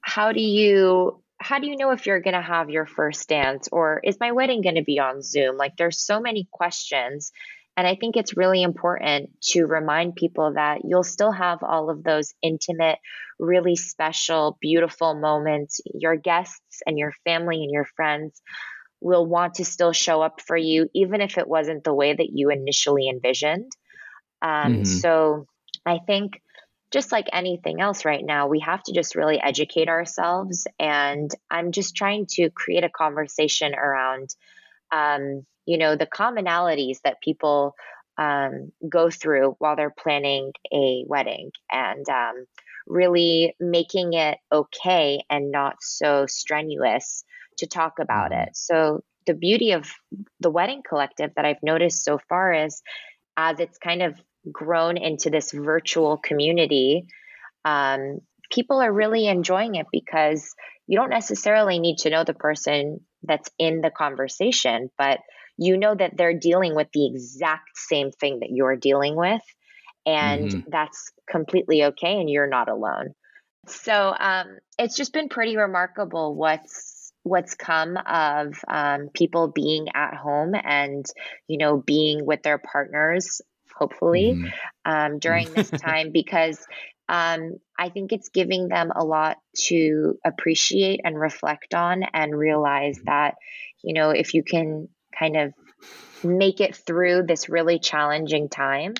how 0.00 0.32
do 0.32 0.40
you 0.40 1.22
how 1.40 1.60
do 1.60 1.68
you 1.68 1.76
know 1.76 1.90
if 1.90 2.06
you're 2.06 2.20
going 2.20 2.34
to 2.34 2.42
have 2.42 2.70
your 2.70 2.86
first 2.86 3.28
dance 3.28 3.68
or 3.70 4.00
is 4.02 4.18
my 4.18 4.32
wedding 4.32 4.62
going 4.62 4.74
to 4.74 4.82
be 4.82 4.98
on 4.98 5.22
zoom 5.22 5.56
like 5.56 5.76
there's 5.76 5.98
so 5.98 6.20
many 6.20 6.48
questions 6.50 7.32
and 7.78 7.86
I 7.86 7.94
think 7.94 8.16
it's 8.16 8.36
really 8.36 8.60
important 8.64 9.30
to 9.52 9.64
remind 9.64 10.16
people 10.16 10.54
that 10.54 10.80
you'll 10.82 11.04
still 11.04 11.30
have 11.30 11.62
all 11.62 11.90
of 11.90 12.02
those 12.02 12.34
intimate, 12.42 12.98
really 13.38 13.76
special, 13.76 14.58
beautiful 14.60 15.14
moments. 15.14 15.80
Your 15.94 16.16
guests 16.16 16.82
and 16.84 16.98
your 16.98 17.12
family 17.24 17.62
and 17.62 17.70
your 17.70 17.84
friends 17.84 18.42
will 19.00 19.24
want 19.24 19.54
to 19.54 19.64
still 19.64 19.92
show 19.92 20.20
up 20.22 20.40
for 20.40 20.56
you, 20.56 20.90
even 20.92 21.20
if 21.20 21.38
it 21.38 21.46
wasn't 21.46 21.84
the 21.84 21.94
way 21.94 22.12
that 22.12 22.30
you 22.32 22.50
initially 22.50 23.08
envisioned. 23.08 23.70
Um, 24.42 24.78
mm-hmm. 24.78 24.84
So 24.84 25.46
I 25.86 26.00
think 26.04 26.42
just 26.90 27.12
like 27.12 27.28
anything 27.32 27.80
else 27.80 28.04
right 28.04 28.24
now, 28.26 28.48
we 28.48 28.58
have 28.58 28.82
to 28.82 28.92
just 28.92 29.14
really 29.14 29.40
educate 29.40 29.88
ourselves. 29.88 30.66
And 30.80 31.30
I'm 31.48 31.70
just 31.70 31.94
trying 31.94 32.26
to 32.30 32.50
create 32.50 32.82
a 32.82 32.90
conversation 32.90 33.72
around 33.76 34.34
um, 34.90 35.46
you 35.68 35.76
know 35.76 35.94
the 35.94 36.06
commonalities 36.06 36.98
that 37.04 37.20
people 37.20 37.74
um, 38.16 38.72
go 38.88 39.10
through 39.10 39.54
while 39.58 39.76
they're 39.76 39.94
planning 39.96 40.52
a 40.72 41.04
wedding 41.06 41.52
and 41.70 42.08
um, 42.08 42.46
really 42.86 43.54
making 43.60 44.14
it 44.14 44.38
okay 44.50 45.20
and 45.28 45.52
not 45.52 45.76
so 45.80 46.26
strenuous 46.26 47.22
to 47.58 47.66
talk 47.66 47.98
about 48.00 48.30
mm-hmm. 48.30 48.48
it 48.48 48.56
so 48.56 49.04
the 49.26 49.34
beauty 49.34 49.72
of 49.72 49.92
the 50.40 50.50
wedding 50.50 50.82
collective 50.88 51.30
that 51.36 51.44
i've 51.44 51.62
noticed 51.62 52.02
so 52.02 52.18
far 52.30 52.54
is 52.54 52.80
as 53.36 53.60
it's 53.60 53.76
kind 53.76 54.02
of 54.02 54.18
grown 54.50 54.96
into 54.96 55.28
this 55.28 55.52
virtual 55.52 56.16
community 56.16 57.06
um, 57.66 58.20
people 58.50 58.80
are 58.80 58.92
really 58.92 59.26
enjoying 59.26 59.74
it 59.74 59.86
because 59.92 60.54
you 60.86 60.98
don't 60.98 61.10
necessarily 61.10 61.78
need 61.78 61.98
to 61.98 62.08
know 62.08 62.24
the 62.24 62.32
person 62.32 63.00
that's 63.22 63.50
in 63.58 63.82
the 63.82 63.90
conversation 63.90 64.88
but 64.96 65.18
you 65.58 65.76
know 65.76 65.94
that 65.94 66.16
they're 66.16 66.38
dealing 66.38 66.74
with 66.74 66.88
the 66.92 67.06
exact 67.06 67.76
same 67.76 68.12
thing 68.12 68.40
that 68.40 68.50
you're 68.50 68.76
dealing 68.76 69.16
with. 69.16 69.42
And 70.06 70.48
mm-hmm. 70.48 70.70
that's 70.70 71.12
completely 71.28 71.84
okay. 71.84 72.18
And 72.18 72.30
you're 72.30 72.46
not 72.46 72.70
alone. 72.70 73.14
So 73.66 74.14
um, 74.18 74.58
it's 74.78 74.96
just 74.96 75.12
been 75.12 75.28
pretty 75.28 75.56
remarkable 75.56 76.34
what's 76.34 77.12
what's 77.24 77.54
come 77.54 77.98
of 78.06 78.54
um, 78.68 79.08
people 79.12 79.48
being 79.48 79.88
at 79.94 80.14
home 80.14 80.54
and 80.54 81.04
you 81.46 81.58
know 81.58 81.76
being 81.76 82.24
with 82.24 82.42
their 82.42 82.58
partners 82.58 83.42
hopefully 83.76 84.34
mm-hmm. 84.34 84.90
um, 84.90 85.18
during 85.18 85.52
this 85.52 85.70
time 85.84 86.10
because 86.12 86.64
um, 87.08 87.54
I 87.78 87.88
think 87.88 88.12
it's 88.12 88.28
giving 88.28 88.68
them 88.68 88.92
a 88.94 89.04
lot 89.04 89.38
to 89.66 90.18
appreciate 90.24 91.00
and 91.04 91.18
reflect 91.18 91.74
on 91.74 92.02
and 92.12 92.36
realize 92.36 92.96
mm-hmm. 92.96 93.06
that 93.06 93.34
you 93.82 93.94
know 93.94 94.10
if 94.10 94.32
you 94.32 94.42
can 94.42 94.88
kind 95.18 95.36
of 95.36 95.52
make 96.24 96.60
it 96.60 96.76
through 96.76 97.24
this 97.24 97.48
really 97.48 97.78
challenging 97.78 98.48
time, 98.48 98.94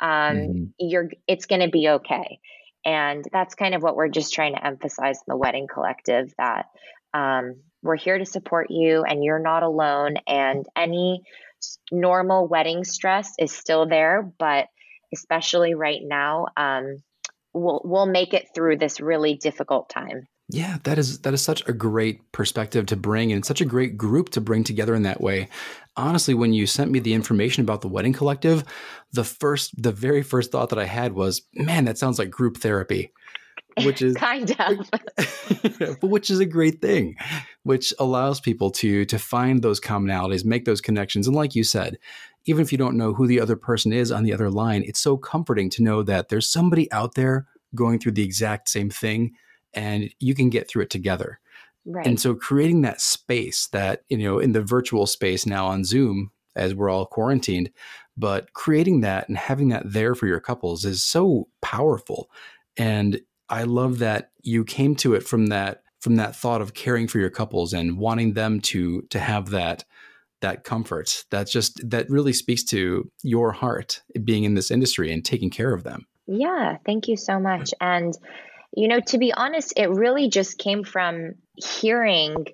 um, 0.00 0.08
mm-hmm. 0.10 0.64
you're 0.78 1.10
it's 1.26 1.46
going 1.46 1.62
to 1.62 1.68
be 1.68 1.88
okay. 1.88 2.38
And 2.84 3.24
that's 3.32 3.54
kind 3.54 3.74
of 3.74 3.82
what 3.82 3.96
we're 3.96 4.08
just 4.08 4.32
trying 4.32 4.54
to 4.54 4.66
emphasize 4.66 5.18
in 5.18 5.24
the 5.28 5.36
wedding 5.36 5.66
collective 5.72 6.32
that 6.38 6.66
um, 7.12 7.56
we're 7.82 7.96
here 7.96 8.18
to 8.18 8.24
support 8.24 8.68
you 8.70 9.02
and 9.02 9.22
you're 9.22 9.40
not 9.40 9.62
alone. 9.62 10.14
And 10.26 10.64
any 10.76 11.22
normal 11.90 12.46
wedding 12.46 12.84
stress 12.84 13.34
is 13.38 13.52
still 13.52 13.86
there, 13.88 14.30
but 14.38 14.68
especially 15.12 15.74
right 15.74 16.00
now, 16.02 16.46
um, 16.56 17.02
we'll 17.52 17.80
we'll 17.84 18.06
make 18.06 18.34
it 18.34 18.48
through 18.54 18.78
this 18.78 19.00
really 19.00 19.34
difficult 19.34 19.88
time. 19.88 20.28
Yeah, 20.50 20.78
that 20.84 20.98
is 20.98 21.20
that 21.20 21.34
is 21.34 21.42
such 21.42 21.66
a 21.68 21.74
great 21.74 22.32
perspective 22.32 22.86
to 22.86 22.96
bring 22.96 23.32
and 23.32 23.44
such 23.44 23.60
a 23.60 23.66
great 23.66 23.98
group 23.98 24.30
to 24.30 24.40
bring 24.40 24.64
together 24.64 24.94
in 24.94 25.02
that 25.02 25.20
way. 25.20 25.48
Honestly, 25.94 26.32
when 26.32 26.54
you 26.54 26.66
sent 26.66 26.90
me 26.90 27.00
the 27.00 27.12
information 27.12 27.62
about 27.62 27.82
the 27.82 27.88
wedding 27.88 28.14
collective, 28.14 28.64
the 29.12 29.24
first 29.24 29.80
the 29.80 29.92
very 29.92 30.22
first 30.22 30.50
thought 30.50 30.70
that 30.70 30.78
I 30.78 30.86
had 30.86 31.12
was, 31.12 31.42
man, 31.54 31.84
that 31.84 31.98
sounds 31.98 32.18
like 32.18 32.30
group 32.30 32.56
therapy. 32.56 33.12
Which 33.84 34.00
is 34.00 34.14
kind 34.16 34.50
of 34.58 34.90
but 36.00 36.08
which 36.08 36.30
is 36.30 36.40
a 36.40 36.46
great 36.46 36.80
thing, 36.80 37.16
which 37.64 37.92
allows 37.98 38.40
people 38.40 38.70
to 38.70 39.04
to 39.04 39.18
find 39.18 39.60
those 39.60 39.80
commonalities, 39.80 40.46
make 40.46 40.64
those 40.64 40.80
connections. 40.80 41.26
And 41.26 41.36
like 41.36 41.54
you 41.54 41.62
said, 41.62 41.98
even 42.46 42.62
if 42.62 42.72
you 42.72 42.78
don't 42.78 42.96
know 42.96 43.12
who 43.12 43.26
the 43.26 43.40
other 43.40 43.56
person 43.56 43.92
is 43.92 44.10
on 44.10 44.22
the 44.24 44.32
other 44.32 44.50
line, 44.50 44.82
it's 44.86 45.00
so 45.00 45.18
comforting 45.18 45.68
to 45.70 45.82
know 45.82 46.02
that 46.04 46.30
there's 46.30 46.48
somebody 46.48 46.90
out 46.90 47.16
there 47.16 47.46
going 47.74 47.98
through 47.98 48.12
the 48.12 48.24
exact 48.24 48.70
same 48.70 48.88
thing 48.88 49.34
and 49.74 50.10
you 50.18 50.34
can 50.34 50.50
get 50.50 50.68
through 50.68 50.82
it 50.82 50.90
together. 50.90 51.40
Right. 51.84 52.06
And 52.06 52.20
so 52.20 52.34
creating 52.34 52.82
that 52.82 53.00
space 53.00 53.68
that, 53.68 54.02
you 54.08 54.18
know, 54.18 54.38
in 54.38 54.52
the 54.52 54.60
virtual 54.60 55.06
space 55.06 55.46
now 55.46 55.66
on 55.66 55.84
Zoom 55.84 56.30
as 56.54 56.74
we're 56.74 56.90
all 56.90 57.06
quarantined, 57.06 57.70
but 58.16 58.52
creating 58.52 59.00
that 59.00 59.28
and 59.28 59.38
having 59.38 59.68
that 59.68 59.84
there 59.86 60.14
for 60.14 60.26
your 60.26 60.40
couples 60.40 60.84
is 60.84 61.02
so 61.02 61.48
powerful. 61.62 62.28
And 62.76 63.20
I 63.48 63.62
love 63.62 63.98
that 64.00 64.30
you 64.42 64.64
came 64.64 64.96
to 64.96 65.14
it 65.14 65.22
from 65.22 65.46
that 65.46 65.82
from 66.00 66.16
that 66.16 66.36
thought 66.36 66.60
of 66.60 66.74
caring 66.74 67.08
for 67.08 67.18
your 67.18 67.30
couples 67.30 67.72
and 67.72 67.98
wanting 67.98 68.34
them 68.34 68.60
to 68.60 69.02
to 69.10 69.18
have 69.18 69.50
that 69.50 69.84
that 70.40 70.64
comfort. 70.64 71.24
That 71.30 71.48
just 71.48 71.80
that 71.88 72.10
really 72.10 72.32
speaks 72.32 72.64
to 72.64 73.10
your 73.22 73.52
heart 73.52 74.02
being 74.24 74.44
in 74.44 74.54
this 74.54 74.70
industry 74.70 75.12
and 75.12 75.24
taking 75.24 75.50
care 75.50 75.72
of 75.72 75.84
them. 75.84 76.06
Yeah, 76.26 76.76
thank 76.84 77.08
you 77.08 77.16
so 77.16 77.40
much. 77.40 77.72
And 77.80 78.16
you 78.76 78.88
know, 78.88 79.00
to 79.00 79.18
be 79.18 79.32
honest, 79.32 79.72
it 79.76 79.88
really 79.88 80.28
just 80.28 80.58
came 80.58 80.84
from 80.84 81.34
hearing 81.56 82.46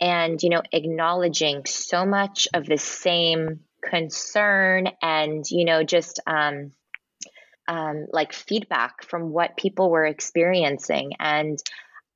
and 0.00 0.42
you 0.42 0.48
know 0.48 0.62
acknowledging 0.72 1.66
so 1.66 2.06
much 2.06 2.48
of 2.54 2.66
the 2.66 2.78
same 2.78 3.60
concern 3.82 4.88
and 5.02 5.44
you 5.50 5.64
know 5.64 5.82
just 5.82 6.20
um, 6.26 6.72
um, 7.68 8.06
like 8.12 8.32
feedback 8.32 9.04
from 9.04 9.30
what 9.30 9.56
people 9.56 9.90
were 9.90 10.06
experiencing 10.06 11.12
and 11.18 11.58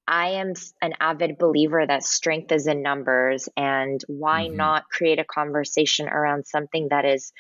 I 0.07 0.33
am 0.33 0.53
an 0.83 0.95
avid 1.01 1.39
believer 1.39 1.85
that 1.87 2.05
strength 2.05 2.53
is 2.53 2.67
in 2.67 2.83
numbers, 2.83 3.49
and 3.57 4.03
why 4.07 4.47
mm-hmm. 4.47 4.57
not 4.57 4.89
create 4.91 5.19
a 5.19 5.25
conversation 5.25 6.09
around 6.09 6.47
something 6.47 6.89
that 6.91 7.05
is, 7.05 7.33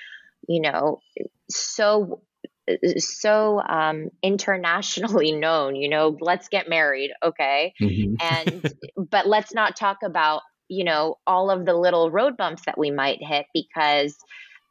you 0.48 0.62
know, 0.62 1.00
so 1.50 2.22
so 2.98 3.61
um, 3.61 4.11
internationally 4.22 5.33
known. 5.38 5.77
You 5.77 5.88
know, 5.88 6.16
let's 6.20 6.48
get 6.48 6.68
married, 6.68 7.11
okay? 7.22 7.74
Mm-hmm. 7.81 8.14
And 8.20 8.74
but 9.11 9.27
let's 9.27 9.55
not 9.55 9.77
talk 9.77 9.98
about 10.05 10.42
you 10.68 10.85
know 10.85 11.18
all 11.27 11.50
of 11.50 11.66
the 11.66 11.74
little 11.74 12.11
road 12.11 12.37
bumps 12.37 12.62
that 12.66 12.79
we 12.79 12.90
might 12.90 13.18
hit 13.22 13.46
because 13.53 14.16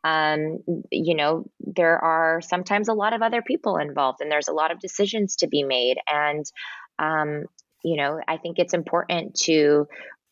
um, 0.03 0.59
you 0.91 1.15
know, 1.15 1.45
there 1.59 1.97
are 1.97 2.41
sometimes 2.41 2.89
a 2.89 2.93
lot 2.93 3.13
of 3.13 3.21
other 3.21 3.41
people 3.41 3.77
involved 3.77 4.19
and 4.21 4.29
there's 4.29 4.49
a 4.49 4.53
lot 4.53 4.71
of 4.71 4.79
decisions 4.79 5.37
to 5.37 5.47
be 5.47 5.63
made. 5.63 5.97
And, 6.11 6.45
um, 6.99 7.45
you 7.83 7.95
know, 7.95 8.19
I 8.27 8.37
think 8.37 8.59
it's 8.59 8.73
important 8.73 9.35
to 9.43 9.87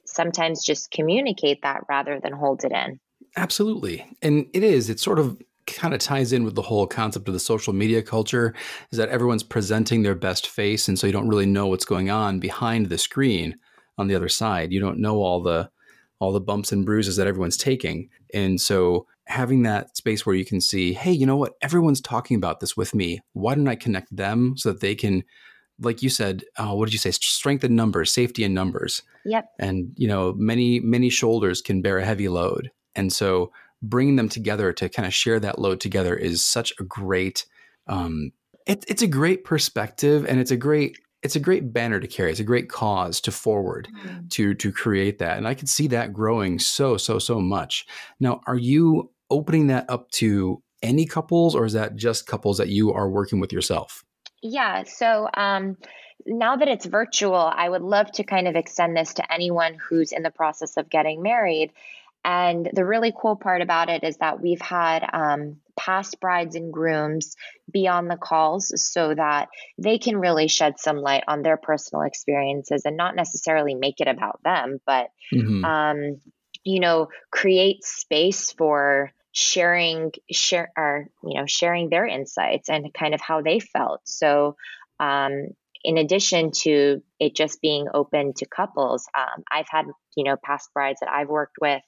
sometimes 0.05 0.65
just 0.65 0.91
communicate 0.91 1.61
that 1.63 1.83
rather 1.87 2.19
than 2.21 2.33
hold 2.33 2.65
it 2.65 2.73
in. 2.73 2.99
Absolutely. 3.37 4.05
And 4.21 4.47
it 4.53 4.63
is, 4.63 4.89
it's 4.89 5.01
sort 5.01 5.19
of 5.19 5.41
kind 5.67 5.93
of 5.93 5.99
ties 5.99 6.33
in 6.33 6.43
with 6.43 6.55
the 6.55 6.61
whole 6.61 6.87
concept 6.87 7.27
of 7.27 7.33
the 7.33 7.39
social 7.39 7.73
media 7.73 8.01
culture 8.01 8.53
is 8.91 8.97
that 8.97 9.09
everyone's 9.09 9.43
presenting 9.43 10.03
their 10.03 10.15
best 10.15 10.47
face. 10.47 10.87
And 10.87 10.97
so 10.97 11.07
you 11.07 11.13
don't 11.13 11.29
really 11.29 11.45
know 11.45 11.67
what's 11.67 11.85
going 11.85 12.09
on 12.09 12.39
behind 12.39 12.87
the 12.87 12.97
screen 12.97 13.57
on 13.97 14.07
the 14.07 14.15
other 14.15 14.29
side. 14.29 14.71
You 14.71 14.79
don't 14.79 14.99
know 14.99 15.21
all 15.21 15.41
the, 15.41 15.69
all 16.19 16.31
the 16.31 16.41
bumps 16.41 16.71
and 16.71 16.85
bruises 16.85 17.15
that 17.17 17.27
everyone's 17.27 17.57
taking. 17.57 18.09
And 18.33 18.59
so 18.59 19.07
having 19.25 19.63
that 19.63 19.95
space 19.95 20.25
where 20.25 20.35
you 20.35 20.45
can 20.45 20.61
see, 20.61 20.93
hey, 20.93 21.11
you 21.11 21.25
know 21.25 21.37
what? 21.37 21.53
Everyone's 21.61 22.01
talking 22.01 22.37
about 22.37 22.59
this 22.59 22.75
with 22.75 22.93
me. 22.93 23.21
Why 23.33 23.55
don't 23.55 23.67
I 23.67 23.75
connect 23.75 24.15
them 24.15 24.55
so 24.57 24.71
that 24.71 24.81
they 24.81 24.95
can, 24.95 25.23
like 25.79 26.03
you 26.03 26.09
said, 26.09 26.43
uh, 26.57 26.73
what 26.73 26.85
did 26.85 26.93
you 26.93 26.99
say? 26.99 27.11
Strength 27.11 27.63
in 27.63 27.75
numbers, 27.75 28.11
safety 28.11 28.43
in 28.43 28.53
numbers. 28.53 29.01
Yep. 29.25 29.49
And 29.59 29.93
you 29.95 30.07
know, 30.07 30.33
many 30.33 30.79
many 30.79 31.09
shoulders 31.09 31.61
can 31.61 31.81
bear 31.81 31.99
a 31.99 32.05
heavy 32.05 32.27
load, 32.27 32.71
and 32.95 33.11
so 33.11 33.51
bringing 33.81 34.15
them 34.15 34.29
together 34.29 34.73
to 34.73 34.89
kind 34.89 35.05
of 35.05 35.13
share 35.13 35.39
that 35.39 35.59
load 35.59 35.79
together 35.79 36.15
is 36.15 36.45
such 36.45 36.73
a 36.79 36.83
great. 36.83 37.45
Um, 37.87 38.31
it, 38.67 38.85
it's 38.87 39.01
a 39.01 39.07
great 39.07 39.43
perspective, 39.43 40.25
and 40.25 40.39
it's 40.39 40.51
a 40.51 40.57
great 40.57 40.97
it's 41.23 41.35
a 41.35 41.39
great 41.39 41.71
banner 41.71 41.99
to 41.99 42.07
carry. 42.07 42.31
It's 42.31 42.39
a 42.39 42.43
great 42.43 42.69
cause 42.69 43.21
to 43.21 43.31
forward 43.31 43.87
mm-hmm. 43.93 44.27
to 44.29 44.53
to 44.55 44.71
create 44.71 45.19
that, 45.19 45.37
and 45.37 45.47
I 45.47 45.53
can 45.53 45.67
see 45.67 45.87
that 45.87 46.13
growing 46.13 46.59
so 46.59 46.97
so 46.97 47.19
so 47.19 47.39
much. 47.39 47.85
Now, 48.19 48.41
are 48.47 48.57
you 48.57 49.11
opening 49.29 49.67
that 49.67 49.89
up 49.89 50.09
to 50.11 50.61
any 50.81 51.05
couples, 51.05 51.55
or 51.55 51.65
is 51.65 51.73
that 51.73 51.95
just 51.95 52.27
couples 52.27 52.57
that 52.57 52.69
you 52.69 52.91
are 52.93 53.09
working 53.09 53.39
with 53.39 53.53
yourself? 53.53 54.03
Yeah. 54.41 54.83
So 54.83 55.29
um, 55.35 55.77
now 56.25 56.55
that 56.55 56.67
it's 56.67 56.85
virtual, 56.85 57.35
I 57.35 57.69
would 57.69 57.83
love 57.83 58.11
to 58.13 58.23
kind 58.23 58.47
of 58.47 58.55
extend 58.55 58.97
this 58.97 59.13
to 59.15 59.33
anyone 59.33 59.75
who's 59.75 60.11
in 60.11 60.23
the 60.23 60.31
process 60.31 60.77
of 60.77 60.89
getting 60.89 61.21
married. 61.21 61.71
And 62.23 62.69
the 62.73 62.85
really 62.85 63.13
cool 63.19 63.35
part 63.35 63.61
about 63.61 63.89
it 63.89 64.03
is 64.03 64.17
that 64.17 64.41
we've 64.41 64.61
had 64.61 65.03
um, 65.11 65.57
past 65.77 66.19
brides 66.19 66.55
and 66.55 66.71
grooms 66.71 67.35
be 67.71 67.87
on 67.87 68.07
the 68.07 68.17
calls 68.17 68.71
so 68.75 69.15
that 69.15 69.49
they 69.77 69.97
can 69.97 70.17
really 70.17 70.47
shed 70.47 70.79
some 70.79 70.97
light 70.97 71.23
on 71.27 71.41
their 71.41 71.57
personal 71.57 72.03
experiences 72.03 72.83
and 72.85 72.95
not 72.95 73.15
necessarily 73.15 73.73
make 73.73 73.99
it 73.99 74.07
about 74.07 74.39
them, 74.43 74.79
but, 74.85 75.09
mm-hmm. 75.33 75.65
um, 75.65 76.21
you 76.63 76.79
know, 76.79 77.07
create 77.31 77.83
space 77.83 78.51
for 78.51 79.11
sharing 79.33 80.11
share 80.29 80.71
or 80.77 81.07
you 81.23 81.39
know 81.39 81.45
sharing 81.47 81.89
their 81.89 82.05
insights 82.05 82.69
and 82.69 82.93
kind 82.93 83.13
of 83.13 83.21
how 83.21 83.41
they 83.41 83.59
felt 83.59 84.01
so 84.03 84.57
um, 84.99 85.47
in 85.83 85.97
addition 85.97 86.51
to 86.51 87.01
it 87.19 87.35
just 87.35 87.61
being 87.61 87.87
open 87.93 88.33
to 88.33 88.45
couples 88.45 89.05
um, 89.17 89.43
i've 89.51 89.67
had 89.69 89.85
you 90.15 90.23
know 90.23 90.35
past 90.43 90.69
brides 90.73 90.99
that 91.01 91.09
i've 91.11 91.29
worked 91.29 91.57
with 91.61 91.81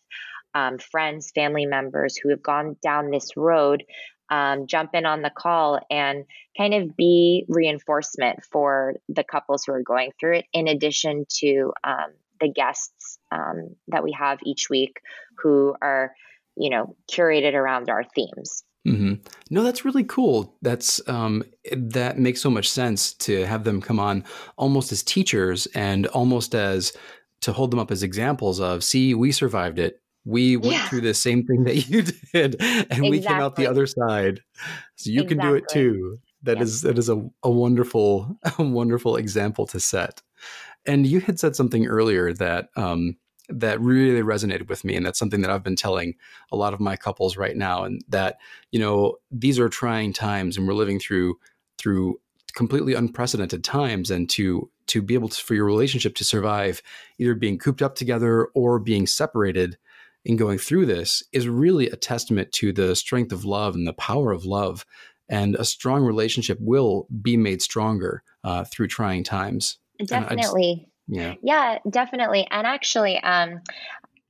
um, 0.56 0.78
friends 0.78 1.32
family 1.34 1.66
members 1.66 2.18
who 2.18 2.30
have 2.30 2.44
gone 2.44 2.76
down 2.82 3.10
this 3.10 3.32
road 3.36 3.84
um, 4.30 4.68
jump 4.68 4.92
in 4.94 5.06
on 5.06 5.22
the 5.22 5.32
call 5.36 5.80
and 5.92 6.26
kind 6.58 6.74
of 6.74 6.96
be 6.96 7.46
reinforcement 7.50 8.40
for 8.52 8.96
the 9.10 9.24
couples 9.24 9.64
who 9.66 9.74
are 9.74 9.84
going 9.84 10.12
through 10.20 10.38
it 10.38 10.46
in 10.54 10.68
addition 10.68 11.26
to 11.30 11.74
um, 11.84 12.14
the 12.40 12.50
guests 12.50 13.18
um, 13.32 13.76
that 13.90 14.04
we 14.04 14.12
have 14.12 14.40
each 14.44 14.70
week 14.70 15.00
who 15.38 15.76
are 15.82 16.14
you 16.56 16.70
know, 16.70 16.96
curated 17.12 17.54
around 17.54 17.90
our 17.90 18.04
themes. 18.04 18.64
Mm-hmm. 18.88 19.14
No, 19.50 19.64
that's 19.64 19.86
really 19.86 20.04
cool. 20.04 20.56
That's 20.62 21.02
um, 21.08 21.44
that 21.72 22.20
makes 22.20 22.42
so 22.42 22.50
much 22.50 22.70
sense 22.70 23.14
to 23.14 23.46
have 23.46 23.64
them 23.64 23.82
come 23.82 24.00
on 24.00 24.26
almost 24.58 24.92
as 24.92 25.04
teachers 25.04 25.68
and 25.68 26.06
almost 26.08 26.54
as 26.54 26.92
to 27.42 27.54
hold 27.54 27.72
them 27.72 27.80
up 27.80 27.92
as 27.92 28.04
examples 28.04 28.60
of, 28.60 28.84
see, 28.84 29.14
we 29.14 29.32
survived 29.32 29.80
it. 29.80 30.02
We 30.26 30.56
went 30.56 30.74
yeah. 30.74 30.88
through 30.88 31.02
the 31.02 31.14
same 31.14 31.46
thing 31.46 31.64
that 31.66 31.76
you 31.90 32.04
did, 32.04 32.16
and 32.34 32.56
exactly. 32.56 33.10
we 33.10 33.20
came 33.22 33.40
out 33.40 33.56
the 33.56 33.68
other 33.68 33.86
side. 33.86 34.42
So 34.96 35.10
you 35.10 35.22
exactly. 35.22 35.36
can 35.36 35.48
do 35.48 35.56
it 35.56 35.64
too. 35.70 36.20
That 36.44 36.58
yeah. 36.58 36.64
is 36.64 36.82
that 36.82 36.98
is 36.98 37.10
a, 37.10 37.26
a 37.44 37.50
wonderful, 37.50 38.38
a 38.58 38.64
wonderful 38.64 39.16
example 39.16 39.66
to 39.68 39.80
set. 39.80 40.22
And 40.86 41.08
you 41.08 41.22
had 41.22 41.40
said 41.40 41.56
something 41.56 41.88
earlier 41.88 42.34
that 42.34 42.68
um, 42.76 43.16
that 43.50 43.80
really 43.82 44.22
resonated 44.22 44.70
with 44.70 44.84
me 44.84 44.96
and 44.96 45.06
that's 45.06 45.20
something 45.20 45.42
that 45.42 45.52
I've 45.52 45.64
been 45.64 45.76
telling 45.76 46.16
a 46.52 46.56
lot 46.56 46.74
of 46.74 46.80
my 46.80 46.96
couples 46.96 47.36
right 47.36 47.56
now 47.56 47.84
and 47.84 48.04
that 48.08 48.38
you 48.72 48.80
know 48.80 49.18
these 49.32 49.60
are 49.60 49.70
trying 49.70 50.14
times 50.14 50.58
and 50.58 50.68
we're 50.68 50.74
living 50.74 51.00
through 51.00 51.38
through 51.78 52.20
completely 52.56 52.94
unprecedented 52.94 53.64
times 53.64 54.12
and 54.12 54.30
to 54.30 54.70
to 54.88 55.02
be 55.02 55.14
able 55.14 55.30
to 55.30 55.42
for 55.42 55.56
your 55.56 55.66
relationship 55.66 56.16
to 56.16 56.24
survive 56.24 56.82
either 57.20 57.36
being 57.36 57.58
cooped 57.58 57.82
up 57.82 57.96
together 57.96 58.46
or 58.54 58.80
being 58.80 59.06
separated 59.06 59.78
in 60.26 60.38
going 60.38 60.58
through 60.58 60.86
this 60.86 61.22
is 61.34 61.48
really 61.48 61.90
a 61.90 61.96
testament 61.98 62.52
to 62.54 62.72
the 62.72 62.96
strength 62.96 63.34
of 63.34 63.44
love 63.44 63.76
and 63.76 63.86
the 63.86 63.94
power 63.94 64.32
of 64.32 64.46
love 64.46 64.86
and 65.30 65.56
a 65.56 65.66
strong 65.66 66.04
relationship 66.04 66.58
will 66.62 67.08
be 67.22 67.36
made 67.36 67.62
stronger 67.62 68.24
uh, 68.44 68.64
through 68.66 68.88
trying 68.88 69.24
times. 69.24 69.78
Definitely 70.06 70.88
yeah. 71.08 71.36
Yeah, 71.42 71.80
definitely. 71.90 72.48
And 72.50 72.66
actually, 72.66 73.22
um, 73.22 73.62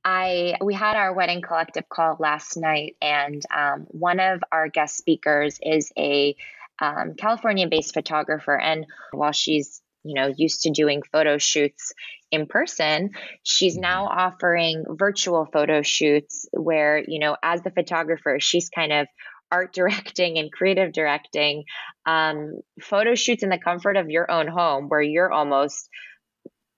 I 0.04 0.56
we 0.62 0.74
had 0.74 0.96
our 0.96 1.14
wedding 1.14 1.40
collective 1.40 1.88
call 1.88 2.16
last 2.18 2.56
night, 2.56 2.96
and 3.00 3.42
um, 3.54 3.86
one 3.88 4.20
of 4.20 4.42
our 4.52 4.68
guest 4.68 4.96
speakers 4.96 5.58
is 5.62 5.92
a 5.96 6.36
um, 6.80 7.14
California-based 7.16 7.94
photographer, 7.94 8.58
and 8.58 8.86
while 9.12 9.32
she's 9.32 9.80
you 10.04 10.14
know 10.14 10.32
used 10.36 10.62
to 10.62 10.70
doing 10.70 11.02
photo 11.10 11.38
shoots 11.38 11.92
in 12.30 12.46
person 12.46 13.10
she's 13.42 13.76
now 13.76 14.06
mm-hmm. 14.06 14.18
offering 14.18 14.84
virtual 14.90 15.46
photo 15.46 15.82
shoots 15.82 16.46
where 16.52 17.02
you 17.08 17.18
know 17.18 17.36
as 17.42 17.62
the 17.62 17.70
photographer 17.70 18.38
she's 18.38 18.68
kind 18.68 18.92
of 18.92 19.06
art 19.50 19.72
directing 19.72 20.38
and 20.38 20.52
creative 20.52 20.92
directing 20.92 21.64
um, 22.06 22.60
photo 22.80 23.14
shoots 23.14 23.42
in 23.42 23.48
the 23.48 23.58
comfort 23.58 23.96
of 23.96 24.10
your 24.10 24.30
own 24.30 24.46
home 24.46 24.88
where 24.88 25.02
you're 25.02 25.32
almost 25.32 25.88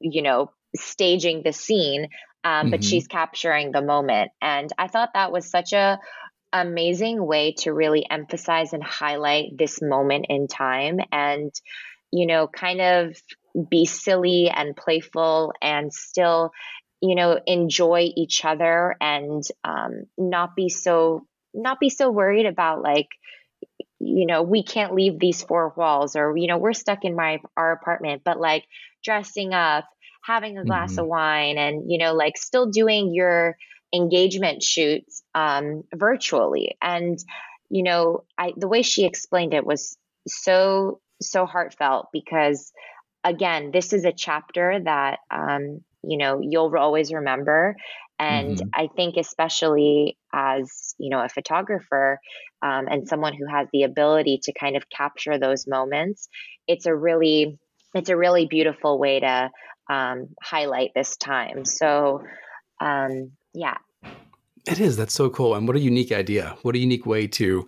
you 0.00 0.22
know, 0.22 0.50
staging 0.74 1.42
the 1.42 1.52
scene, 1.52 2.09
um, 2.44 2.50
mm-hmm. 2.50 2.70
but 2.70 2.85
she's 2.85 3.06
capturing 3.06 3.72
the 3.72 3.82
moment. 3.82 4.30
And 4.40 4.70
I 4.78 4.88
thought 4.88 5.11
that 5.14 5.32
was 5.32 5.50
such 5.50 5.72
a 5.72 5.98
amazing 6.52 7.24
way 7.24 7.52
to 7.52 7.72
really 7.72 8.06
emphasize 8.09 8.72
and 8.72 8.82
highlight 8.82 9.56
this 9.59 9.82
moment 9.82 10.26
in 10.28 10.46
time 10.46 10.98
and 11.12 11.52
you 12.12 12.26
know 12.26 12.46
kind 12.46 12.80
of 12.80 13.16
be 13.68 13.85
silly 13.85 14.48
and 14.48 14.76
playful 14.76 15.52
and 15.61 15.92
still 15.92 16.52
you 17.00 17.14
know 17.14 17.38
enjoy 17.46 18.11
each 18.16 18.44
other 18.44 18.96
and 19.00 19.42
um, 19.64 20.04
not 20.16 20.54
be 20.54 20.68
so 20.68 21.26
not 21.52 21.80
be 21.80 21.90
so 21.90 22.11
worried 22.11 22.46
about 22.46 22.82
like 22.82 23.09
you 24.06 24.26
know 24.26 24.42
we 24.42 24.62
can't 24.62 24.94
leave 24.94 25.18
these 25.18 25.42
four 25.42 25.72
walls 25.76 26.16
or 26.16 26.36
you 26.36 26.46
know 26.46 26.58
we're 26.58 26.72
stuck 26.72 27.04
in 27.04 27.14
my 27.14 27.40
our 27.56 27.72
apartment 27.72 28.22
but 28.24 28.38
like 28.40 28.64
dressing 29.06 29.54
up, 29.54 29.88
having 30.22 30.58
a 30.58 30.64
glass 30.64 30.92
mm-hmm. 30.92 31.00
of 31.00 31.06
wine, 31.06 31.56
and, 31.56 31.90
you 31.90 31.96
know, 31.96 32.12
like 32.12 32.36
still 32.36 32.66
doing 32.66 33.14
your 33.14 33.56
engagement 33.94 34.62
shoots 34.62 35.22
um, 35.34 35.84
virtually. 35.94 36.76
And, 36.82 37.18
you 37.70 37.84
know, 37.84 38.24
I, 38.36 38.52
the 38.56 38.68
way 38.68 38.82
she 38.82 39.06
explained 39.06 39.54
it 39.54 39.64
was 39.64 39.96
so 40.28 41.00
so 41.22 41.46
heartfelt 41.46 42.08
because 42.12 42.72
again, 43.24 43.70
this 43.72 43.94
is 43.94 44.04
a 44.04 44.12
chapter 44.12 44.78
that 44.84 45.20
um, 45.30 45.80
you 46.02 46.18
know 46.18 46.40
you'll 46.40 46.76
always 46.76 47.12
remember 47.12 47.76
and 48.18 48.58
mm-hmm. 48.58 48.68
i 48.74 48.88
think 48.94 49.16
especially 49.16 50.16
as 50.32 50.86
you 50.98 51.11
know 51.11 51.20
a 51.20 51.28
photographer 51.28 52.18
um, 52.62 52.87
and 52.90 53.09
someone 53.09 53.35
who 53.35 53.46
has 53.46 53.68
the 53.72 53.82
ability 53.82 54.40
to 54.42 54.52
kind 54.52 54.76
of 54.76 54.88
capture 54.88 55.38
those 55.38 55.66
moments 55.66 56.28
it's 56.66 56.87
a 56.87 56.94
really 56.94 57.59
it's 57.94 58.11
a 58.11 58.16
really 58.16 58.46
beautiful 58.46 58.98
way 58.98 59.20
to 59.20 59.50
um, 59.88 60.28
highlight 60.42 60.92
this 60.94 61.16
time. 61.16 61.64
So 61.64 62.22
um, 62.80 63.32
yeah. 63.54 63.78
It 64.66 64.80
is. 64.80 64.96
That's 64.96 65.14
so 65.14 65.30
cool. 65.30 65.54
And 65.54 65.66
what 65.66 65.76
a 65.76 65.80
unique 65.80 66.12
idea. 66.12 66.56
What 66.62 66.74
a 66.74 66.78
unique 66.78 67.06
way 67.06 67.26
to 67.28 67.66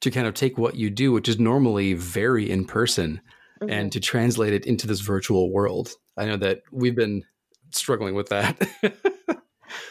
to 0.00 0.10
kind 0.12 0.28
of 0.28 0.34
take 0.34 0.56
what 0.56 0.76
you 0.76 0.90
do 0.90 1.10
which 1.10 1.28
is 1.28 1.40
normally 1.40 1.92
very 1.92 2.48
in 2.48 2.64
person 2.64 3.20
mm-hmm. 3.60 3.68
and 3.68 3.90
to 3.90 3.98
translate 3.98 4.52
it 4.52 4.64
into 4.64 4.86
this 4.86 5.00
virtual 5.00 5.50
world. 5.50 5.90
I 6.16 6.26
know 6.26 6.36
that 6.36 6.62
we've 6.70 6.94
been 6.94 7.24
struggling 7.70 8.14
with 8.14 8.28
that 8.28 8.56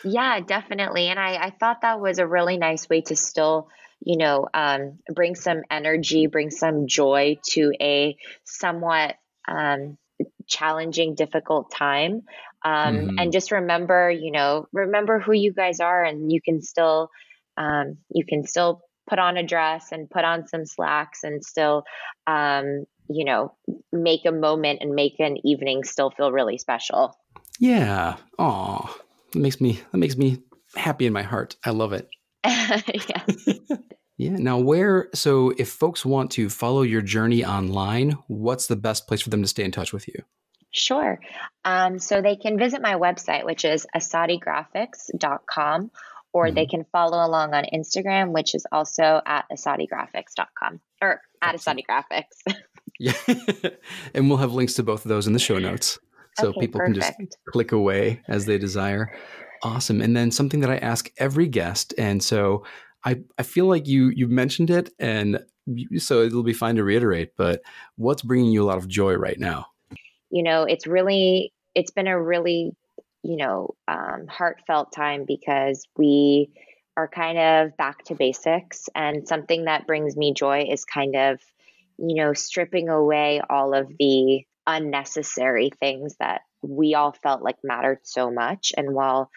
Yeah, 0.03 0.39
definitely. 0.39 1.07
And 1.07 1.19
I, 1.19 1.35
I 1.35 1.49
thought 1.49 1.81
that 1.81 1.99
was 1.99 2.19
a 2.19 2.27
really 2.27 2.57
nice 2.57 2.87
way 2.89 3.01
to 3.01 3.15
still, 3.15 3.69
you 4.03 4.17
know, 4.17 4.47
um, 4.53 4.99
bring 5.13 5.35
some 5.35 5.61
energy, 5.69 6.27
bring 6.27 6.51
some 6.51 6.87
joy 6.87 7.37
to 7.49 7.73
a 7.81 8.17
somewhat 8.43 9.15
um, 9.47 9.97
challenging, 10.47 11.15
difficult 11.15 11.71
time. 11.71 12.23
Um, 12.63 12.95
mm-hmm. 12.95 13.19
And 13.19 13.31
just 13.31 13.51
remember, 13.51 14.09
you 14.09 14.31
know, 14.31 14.67
remember 14.73 15.19
who 15.19 15.33
you 15.33 15.53
guys 15.53 15.79
are, 15.79 16.03
and 16.03 16.31
you 16.31 16.41
can 16.41 16.61
still, 16.61 17.09
um, 17.55 17.97
you 18.09 18.25
can 18.25 18.45
still 18.45 18.81
put 19.07 19.19
on 19.19 19.37
a 19.37 19.43
dress 19.43 19.91
and 19.91 20.09
put 20.09 20.25
on 20.25 20.47
some 20.47 20.65
slacks 20.65 21.23
and 21.23 21.43
still, 21.43 21.83
um, 22.25 22.85
you 23.09 23.23
know, 23.23 23.55
make 23.91 24.25
a 24.25 24.31
moment 24.31 24.79
and 24.81 24.93
make 24.93 25.19
an 25.19 25.37
evening 25.45 25.83
still 25.83 26.11
feel 26.11 26.31
really 26.31 26.57
special. 26.57 27.17
Yeah. 27.59 28.17
Aw. 28.37 28.97
That 29.37 29.43
makes 29.43 29.61
me 29.61 29.79
that 29.91 29.99
makes 29.99 30.17
me 30.17 30.39
happy 30.75 31.05
in 31.05 31.13
my 31.13 31.21
heart. 31.21 31.57
I 31.63 31.69
love 31.69 31.93
it. 31.93 32.09
yeah. 32.43 32.81
yeah. 34.17 34.31
Now, 34.31 34.57
where 34.57 35.09
so 35.13 35.53
if 35.59 35.69
folks 35.69 36.03
want 36.03 36.31
to 36.31 36.49
follow 36.49 36.81
your 36.81 37.03
journey 37.03 37.45
online, 37.45 38.17
what's 38.25 38.65
the 38.65 38.75
best 38.75 39.05
place 39.05 39.21
for 39.21 39.29
them 39.29 39.43
to 39.43 39.47
stay 39.47 39.63
in 39.63 39.69
touch 39.69 39.93
with 39.93 40.07
you? 40.07 40.15
Sure. 40.71 41.19
Um, 41.65 41.99
so 41.99 42.19
they 42.19 42.35
can 42.35 42.57
visit 42.57 42.81
my 42.81 42.95
website, 42.95 43.45
which 43.45 43.63
is 43.63 43.85
asadigraphics.com, 43.95 45.91
or 46.33 46.45
mm-hmm. 46.47 46.55
they 46.55 46.65
can 46.65 46.83
follow 46.91 47.23
along 47.23 47.53
on 47.53 47.65
Instagram, 47.71 48.33
which 48.33 48.55
is 48.55 48.65
also 48.71 49.21
at 49.23 49.45
asadigraphics.com 49.51 50.81
or 50.99 51.21
at 51.43 51.55
asadigraphics. 51.55 52.41
yeah. 52.99 53.13
and 54.15 54.29
we'll 54.29 54.39
have 54.39 54.53
links 54.53 54.73
to 54.73 54.83
both 54.83 55.05
of 55.05 55.09
those 55.09 55.27
in 55.27 55.33
the 55.33 55.39
show 55.39 55.59
notes 55.59 55.99
so 56.39 56.49
okay, 56.49 56.59
people 56.61 56.79
perfect. 56.79 57.17
can 57.17 57.25
just 57.25 57.37
click 57.49 57.71
away 57.71 58.21
as 58.27 58.45
they 58.45 58.57
desire. 58.57 59.11
Awesome. 59.63 60.01
And 60.01 60.15
then 60.15 60.31
something 60.31 60.59
that 60.61 60.69
I 60.69 60.77
ask 60.77 61.09
every 61.17 61.47
guest, 61.47 61.93
and 61.97 62.21
so 62.21 62.63
I 63.05 63.21
I 63.37 63.43
feel 63.43 63.65
like 63.65 63.87
you 63.87 64.09
you 64.09 64.27
mentioned 64.27 64.69
it, 64.69 64.91
and 64.99 65.39
so 65.97 66.23
it'll 66.23 66.43
be 66.43 66.53
fine 66.53 66.75
to 66.75 66.83
reiterate. 66.83 67.31
But 67.37 67.61
what's 67.95 68.21
bringing 68.21 68.51
you 68.51 68.63
a 68.63 68.67
lot 68.67 68.77
of 68.77 68.87
joy 68.87 69.15
right 69.15 69.39
now? 69.39 69.67
You 70.29 70.43
know, 70.43 70.63
it's 70.63 70.87
really 70.87 71.53
it's 71.73 71.91
been 71.91 72.07
a 72.07 72.21
really 72.21 72.75
you 73.23 73.37
know 73.37 73.75
um, 73.87 74.27
heartfelt 74.29 74.91
time 74.91 75.25
because 75.27 75.87
we 75.97 76.49
are 76.95 77.07
kind 77.07 77.37
of 77.37 77.77
back 77.77 78.03
to 78.05 78.15
basics, 78.15 78.89
and 78.93 79.27
something 79.27 79.65
that 79.65 79.87
brings 79.87 80.15
me 80.15 80.33
joy 80.33 80.67
is 80.69 80.85
kind 80.85 81.15
of 81.15 81.39
you 81.97 82.15
know 82.15 82.33
stripping 82.33 82.89
away 82.89 83.41
all 83.49 83.73
of 83.73 83.87
the 83.97 84.45
unnecessary 84.67 85.71
things 85.79 86.15
that 86.19 86.41
we 86.61 86.93
all 86.93 87.13
felt 87.13 87.41
like 87.41 87.57
mattered 87.63 88.01
so 88.03 88.29
much. 88.29 88.73
And 88.75 88.93
while 88.93 89.31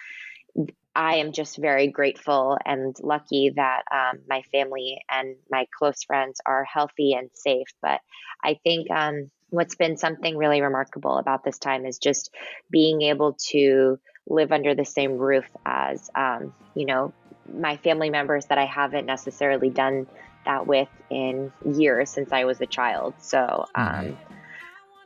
I 0.95 1.17
am 1.17 1.33
just 1.33 1.57
very 1.57 1.87
grateful 1.87 2.59
and 2.67 2.97
lucky 3.01 3.53
that 3.55 3.83
um, 3.93 4.21
my 4.29 4.43
family 4.51 4.99
and 5.09 5.37
my 5.49 5.67
close 5.79 6.03
friends 6.03 6.41
are 6.45 6.65
healthy 6.65 7.13
and 7.13 7.31
safe. 7.33 7.69
But 7.81 8.01
I 8.43 8.59
think 8.65 8.91
um, 8.91 9.31
what's 9.51 9.77
been 9.77 9.97
something 9.97 10.37
really 10.37 10.61
remarkable 10.61 11.17
about 11.19 11.45
this 11.45 11.59
time 11.59 11.87
is 11.87 11.99
just 11.99 12.35
being 12.71 13.03
able 13.03 13.37
to 13.51 14.01
live 14.27 14.51
under 14.51 14.75
the 14.75 14.85
same 14.85 15.13
roof 15.13 15.47
as, 15.65 16.11
um, 16.17 16.53
you 16.75 16.87
know, 16.87 17.13
my 17.53 17.77
family 17.79 18.11
members 18.11 18.47
that 18.47 18.59
I 18.59 18.67
haven't 18.67 19.07
necessarily 19.07 19.71
done 19.71 20.07
that 20.45 20.67
with 20.67 20.89
in 21.09 21.53
years 21.65 22.11
since 22.11 22.33
I 22.33 22.45
was 22.45 22.61
a 22.61 22.67
child. 22.67 23.15
So, 23.21 23.67
mm-hmm 23.77 24.35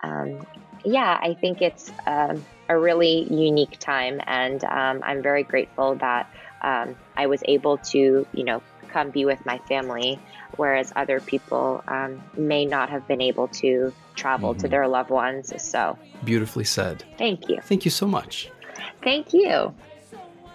um, 0.04 0.46
yeah, 0.84 1.18
I 1.20 1.34
think 1.34 1.62
it's 1.62 1.90
um, 2.06 2.44
a 2.68 2.78
really 2.78 3.26
unique 3.32 3.78
time, 3.78 4.20
and 4.26 4.62
um, 4.64 5.02
I'm 5.02 5.22
very 5.22 5.42
grateful 5.42 5.94
that 5.96 6.30
um, 6.62 6.96
I 7.16 7.26
was 7.26 7.42
able 7.46 7.78
to, 7.92 8.26
you 8.32 8.44
know, 8.44 8.62
come 8.88 9.10
be 9.10 9.24
with 9.24 9.44
my 9.44 9.58
family, 9.68 10.18
whereas 10.56 10.92
other 10.94 11.20
people 11.20 11.82
um, 11.88 12.22
may 12.36 12.64
not 12.64 12.90
have 12.90 13.08
been 13.08 13.20
able 13.20 13.48
to 13.48 13.92
travel 14.14 14.50
mm-hmm. 14.52 14.60
to 14.60 14.68
their 14.68 14.86
loved 14.86 15.10
ones. 15.10 15.52
So 15.62 15.98
beautifully 16.22 16.64
said. 16.64 17.04
Thank 17.18 17.48
you. 17.48 17.58
Thank 17.62 17.84
you 17.84 17.90
so 17.90 18.06
much. 18.06 18.50
Thank 19.02 19.32
you. 19.32 19.74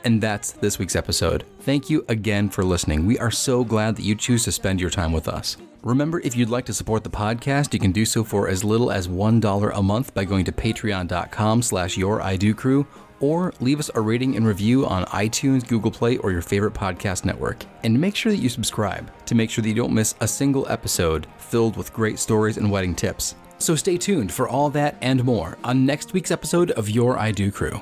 And 0.03 0.21
that's 0.21 0.53
this 0.53 0.79
week's 0.79 0.95
episode. 0.95 1.43
Thank 1.61 1.89
you 1.89 2.05
again 2.07 2.49
for 2.49 2.63
listening. 2.63 3.05
We 3.05 3.19
are 3.19 3.31
so 3.31 3.63
glad 3.63 3.95
that 3.95 4.03
you 4.03 4.15
choose 4.15 4.43
to 4.45 4.51
spend 4.51 4.79
your 4.79 4.89
time 4.89 5.11
with 5.11 5.27
us. 5.27 5.57
Remember, 5.81 6.19
if 6.21 6.35
you'd 6.35 6.49
like 6.49 6.65
to 6.65 6.73
support 6.73 7.03
the 7.03 7.09
podcast, 7.09 7.73
you 7.73 7.79
can 7.79 7.91
do 7.91 8.05
so 8.05 8.23
for 8.23 8.49
as 8.49 8.63
little 8.63 8.91
as 8.91 9.07
$1 9.07 9.71
a 9.77 9.81
month 9.81 10.13
by 10.13 10.25
going 10.25 10.45
to 10.45 10.51
patreon.com 10.51 11.61
slash 11.61 11.97
your 11.97 12.21
crew 12.53 12.85
or 13.19 13.53
leave 13.59 13.79
us 13.79 13.91
a 13.95 14.01
rating 14.01 14.35
and 14.35 14.47
review 14.47 14.85
on 14.85 15.05
iTunes, 15.05 15.67
Google 15.67 15.91
Play, 15.91 16.17
or 16.17 16.31
your 16.31 16.41
favorite 16.41 16.73
podcast 16.73 17.25
network. 17.25 17.65
And 17.83 17.99
make 17.99 18.15
sure 18.15 18.31
that 18.31 18.39
you 18.39 18.49
subscribe 18.49 19.11
to 19.25 19.35
make 19.35 19.49
sure 19.49 19.61
that 19.61 19.69
you 19.69 19.75
don't 19.75 19.93
miss 19.93 20.15
a 20.21 20.27
single 20.27 20.67
episode 20.69 21.27
filled 21.37 21.77
with 21.77 21.93
great 21.93 22.19
stories 22.19 22.57
and 22.57 22.71
wedding 22.71 22.95
tips. 22.95 23.35
So 23.57 23.75
stay 23.75 23.97
tuned 23.97 24.31
for 24.31 24.47
all 24.47 24.69
that 24.71 24.95
and 25.01 25.23
more 25.23 25.57
on 25.63 25.85
next 25.85 26.13
week's 26.13 26.31
episode 26.31 26.71
of 26.71 26.89
Your 26.89 27.19
I 27.19 27.31
Do 27.31 27.51
Crew. 27.51 27.81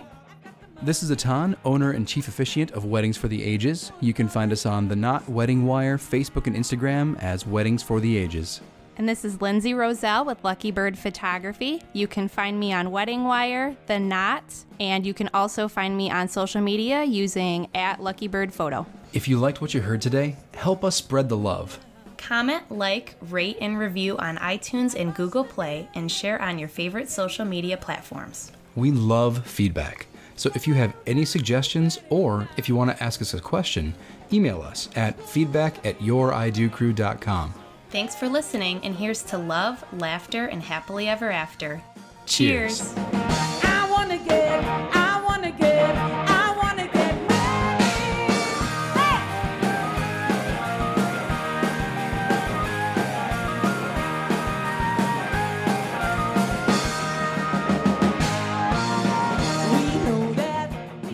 This 0.83 1.01
is 1.01 1.09
Atan, 1.09 1.55
owner 1.65 1.89
and 1.89 2.07
chief 2.07 2.27
officiant 2.27 2.69
of 2.73 2.85
Weddings 2.85 3.17
for 3.17 3.27
the 3.27 3.43
Ages. 3.43 3.91
You 3.99 4.13
can 4.13 4.27
find 4.27 4.51
us 4.51 4.63
on 4.67 4.87
the 4.87 4.95
Knot 4.95 5.27
Wedding 5.27 5.65
Wire, 5.65 5.97
Facebook, 5.97 6.45
and 6.45 6.55
Instagram 6.55 7.17
as 7.19 7.47
Weddings 7.47 7.81
for 7.81 7.99
the 7.99 8.15
Ages. 8.15 8.61
And 8.95 9.09
this 9.09 9.25
is 9.25 9.41
Lindsay 9.41 9.73
Roselle 9.73 10.23
with 10.23 10.43
Lucky 10.43 10.69
Bird 10.69 10.95
Photography. 10.95 11.81
You 11.93 12.07
can 12.07 12.27
find 12.27 12.59
me 12.59 12.73
on 12.73 12.91
Wedding 12.91 13.23
Wire, 13.23 13.75
The 13.87 13.97
Knot, 13.97 14.43
and 14.79 15.03
you 15.03 15.15
can 15.15 15.31
also 15.33 15.67
find 15.67 15.97
me 15.97 16.11
on 16.11 16.27
social 16.27 16.61
media 16.61 17.03
using 17.03 17.69
at 17.73 17.99
Lucky 17.99 18.27
Bird 18.27 18.53
Photo. 18.53 18.85
If 19.13 19.27
you 19.27 19.39
liked 19.39 19.61
what 19.61 19.73
you 19.73 19.81
heard 19.81 20.03
today, 20.03 20.35
help 20.53 20.83
us 20.83 20.95
spread 20.95 21.27
the 21.27 21.37
love. 21.37 21.79
Comment, 22.17 22.71
like, 22.71 23.15
rate, 23.31 23.57
and 23.61 23.79
review 23.79 24.15
on 24.19 24.37
iTunes 24.37 24.93
and 24.93 25.15
Google 25.15 25.43
Play, 25.43 25.89
and 25.95 26.11
share 26.11 26.39
on 26.39 26.59
your 26.59 26.69
favorite 26.69 27.09
social 27.09 27.45
media 27.45 27.77
platforms. 27.77 28.51
We 28.75 28.91
love 28.91 29.47
feedback. 29.47 30.05
So 30.37 30.49
if 30.55 30.65
you 30.67 30.75
have 30.75 30.95
any 31.05 31.25
suggestions 31.25 31.99
or 32.09 32.47
if 32.55 32.69
you 32.69 32.75
want 32.75 32.91
to 32.91 33.03
ask 33.03 33.21
us 33.21 33.33
a 33.33 33.41
question, 33.41 33.93
email 34.31 34.61
us 34.61 34.87
at 34.95 35.19
feedback 35.19 35.85
at 35.85 35.99
youridocrew.com. 35.99 37.53
Thanks 37.89 38.15
for 38.15 38.27
listening, 38.29 38.81
and 38.83 38.95
here's 38.95 39.23
to 39.23 39.37
love, 39.37 39.83
laughter, 39.99 40.45
and 40.45 40.61
happily 40.61 41.07
ever 41.07 41.31
after. 41.31 41.81
Cheers. 42.25 42.93
Cheers. 42.93 43.26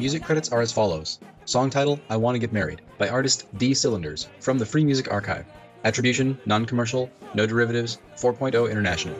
Music 0.04 0.22
credits 0.22 0.52
are 0.52 0.60
as 0.60 0.70
follows 0.70 1.20
Song 1.46 1.70
title 1.70 1.98
I 2.10 2.18
Want 2.18 2.36
to 2.36 2.40
Get 2.40 2.52
Married 2.52 2.82
by 2.98 3.08
artist 3.08 3.46
D 3.58 3.74
Cylinders 3.74 4.28
from 4.42 4.60
the 4.60 4.66
Free 4.66 4.84
Music 4.84 5.10
Archive. 5.10 5.46
Attribution, 5.86 6.38
non 6.46 6.66
commercial, 6.66 7.10
no 7.34 7.46
derivatives, 7.46 8.00
4.0 8.18 8.70
International. 8.70 9.16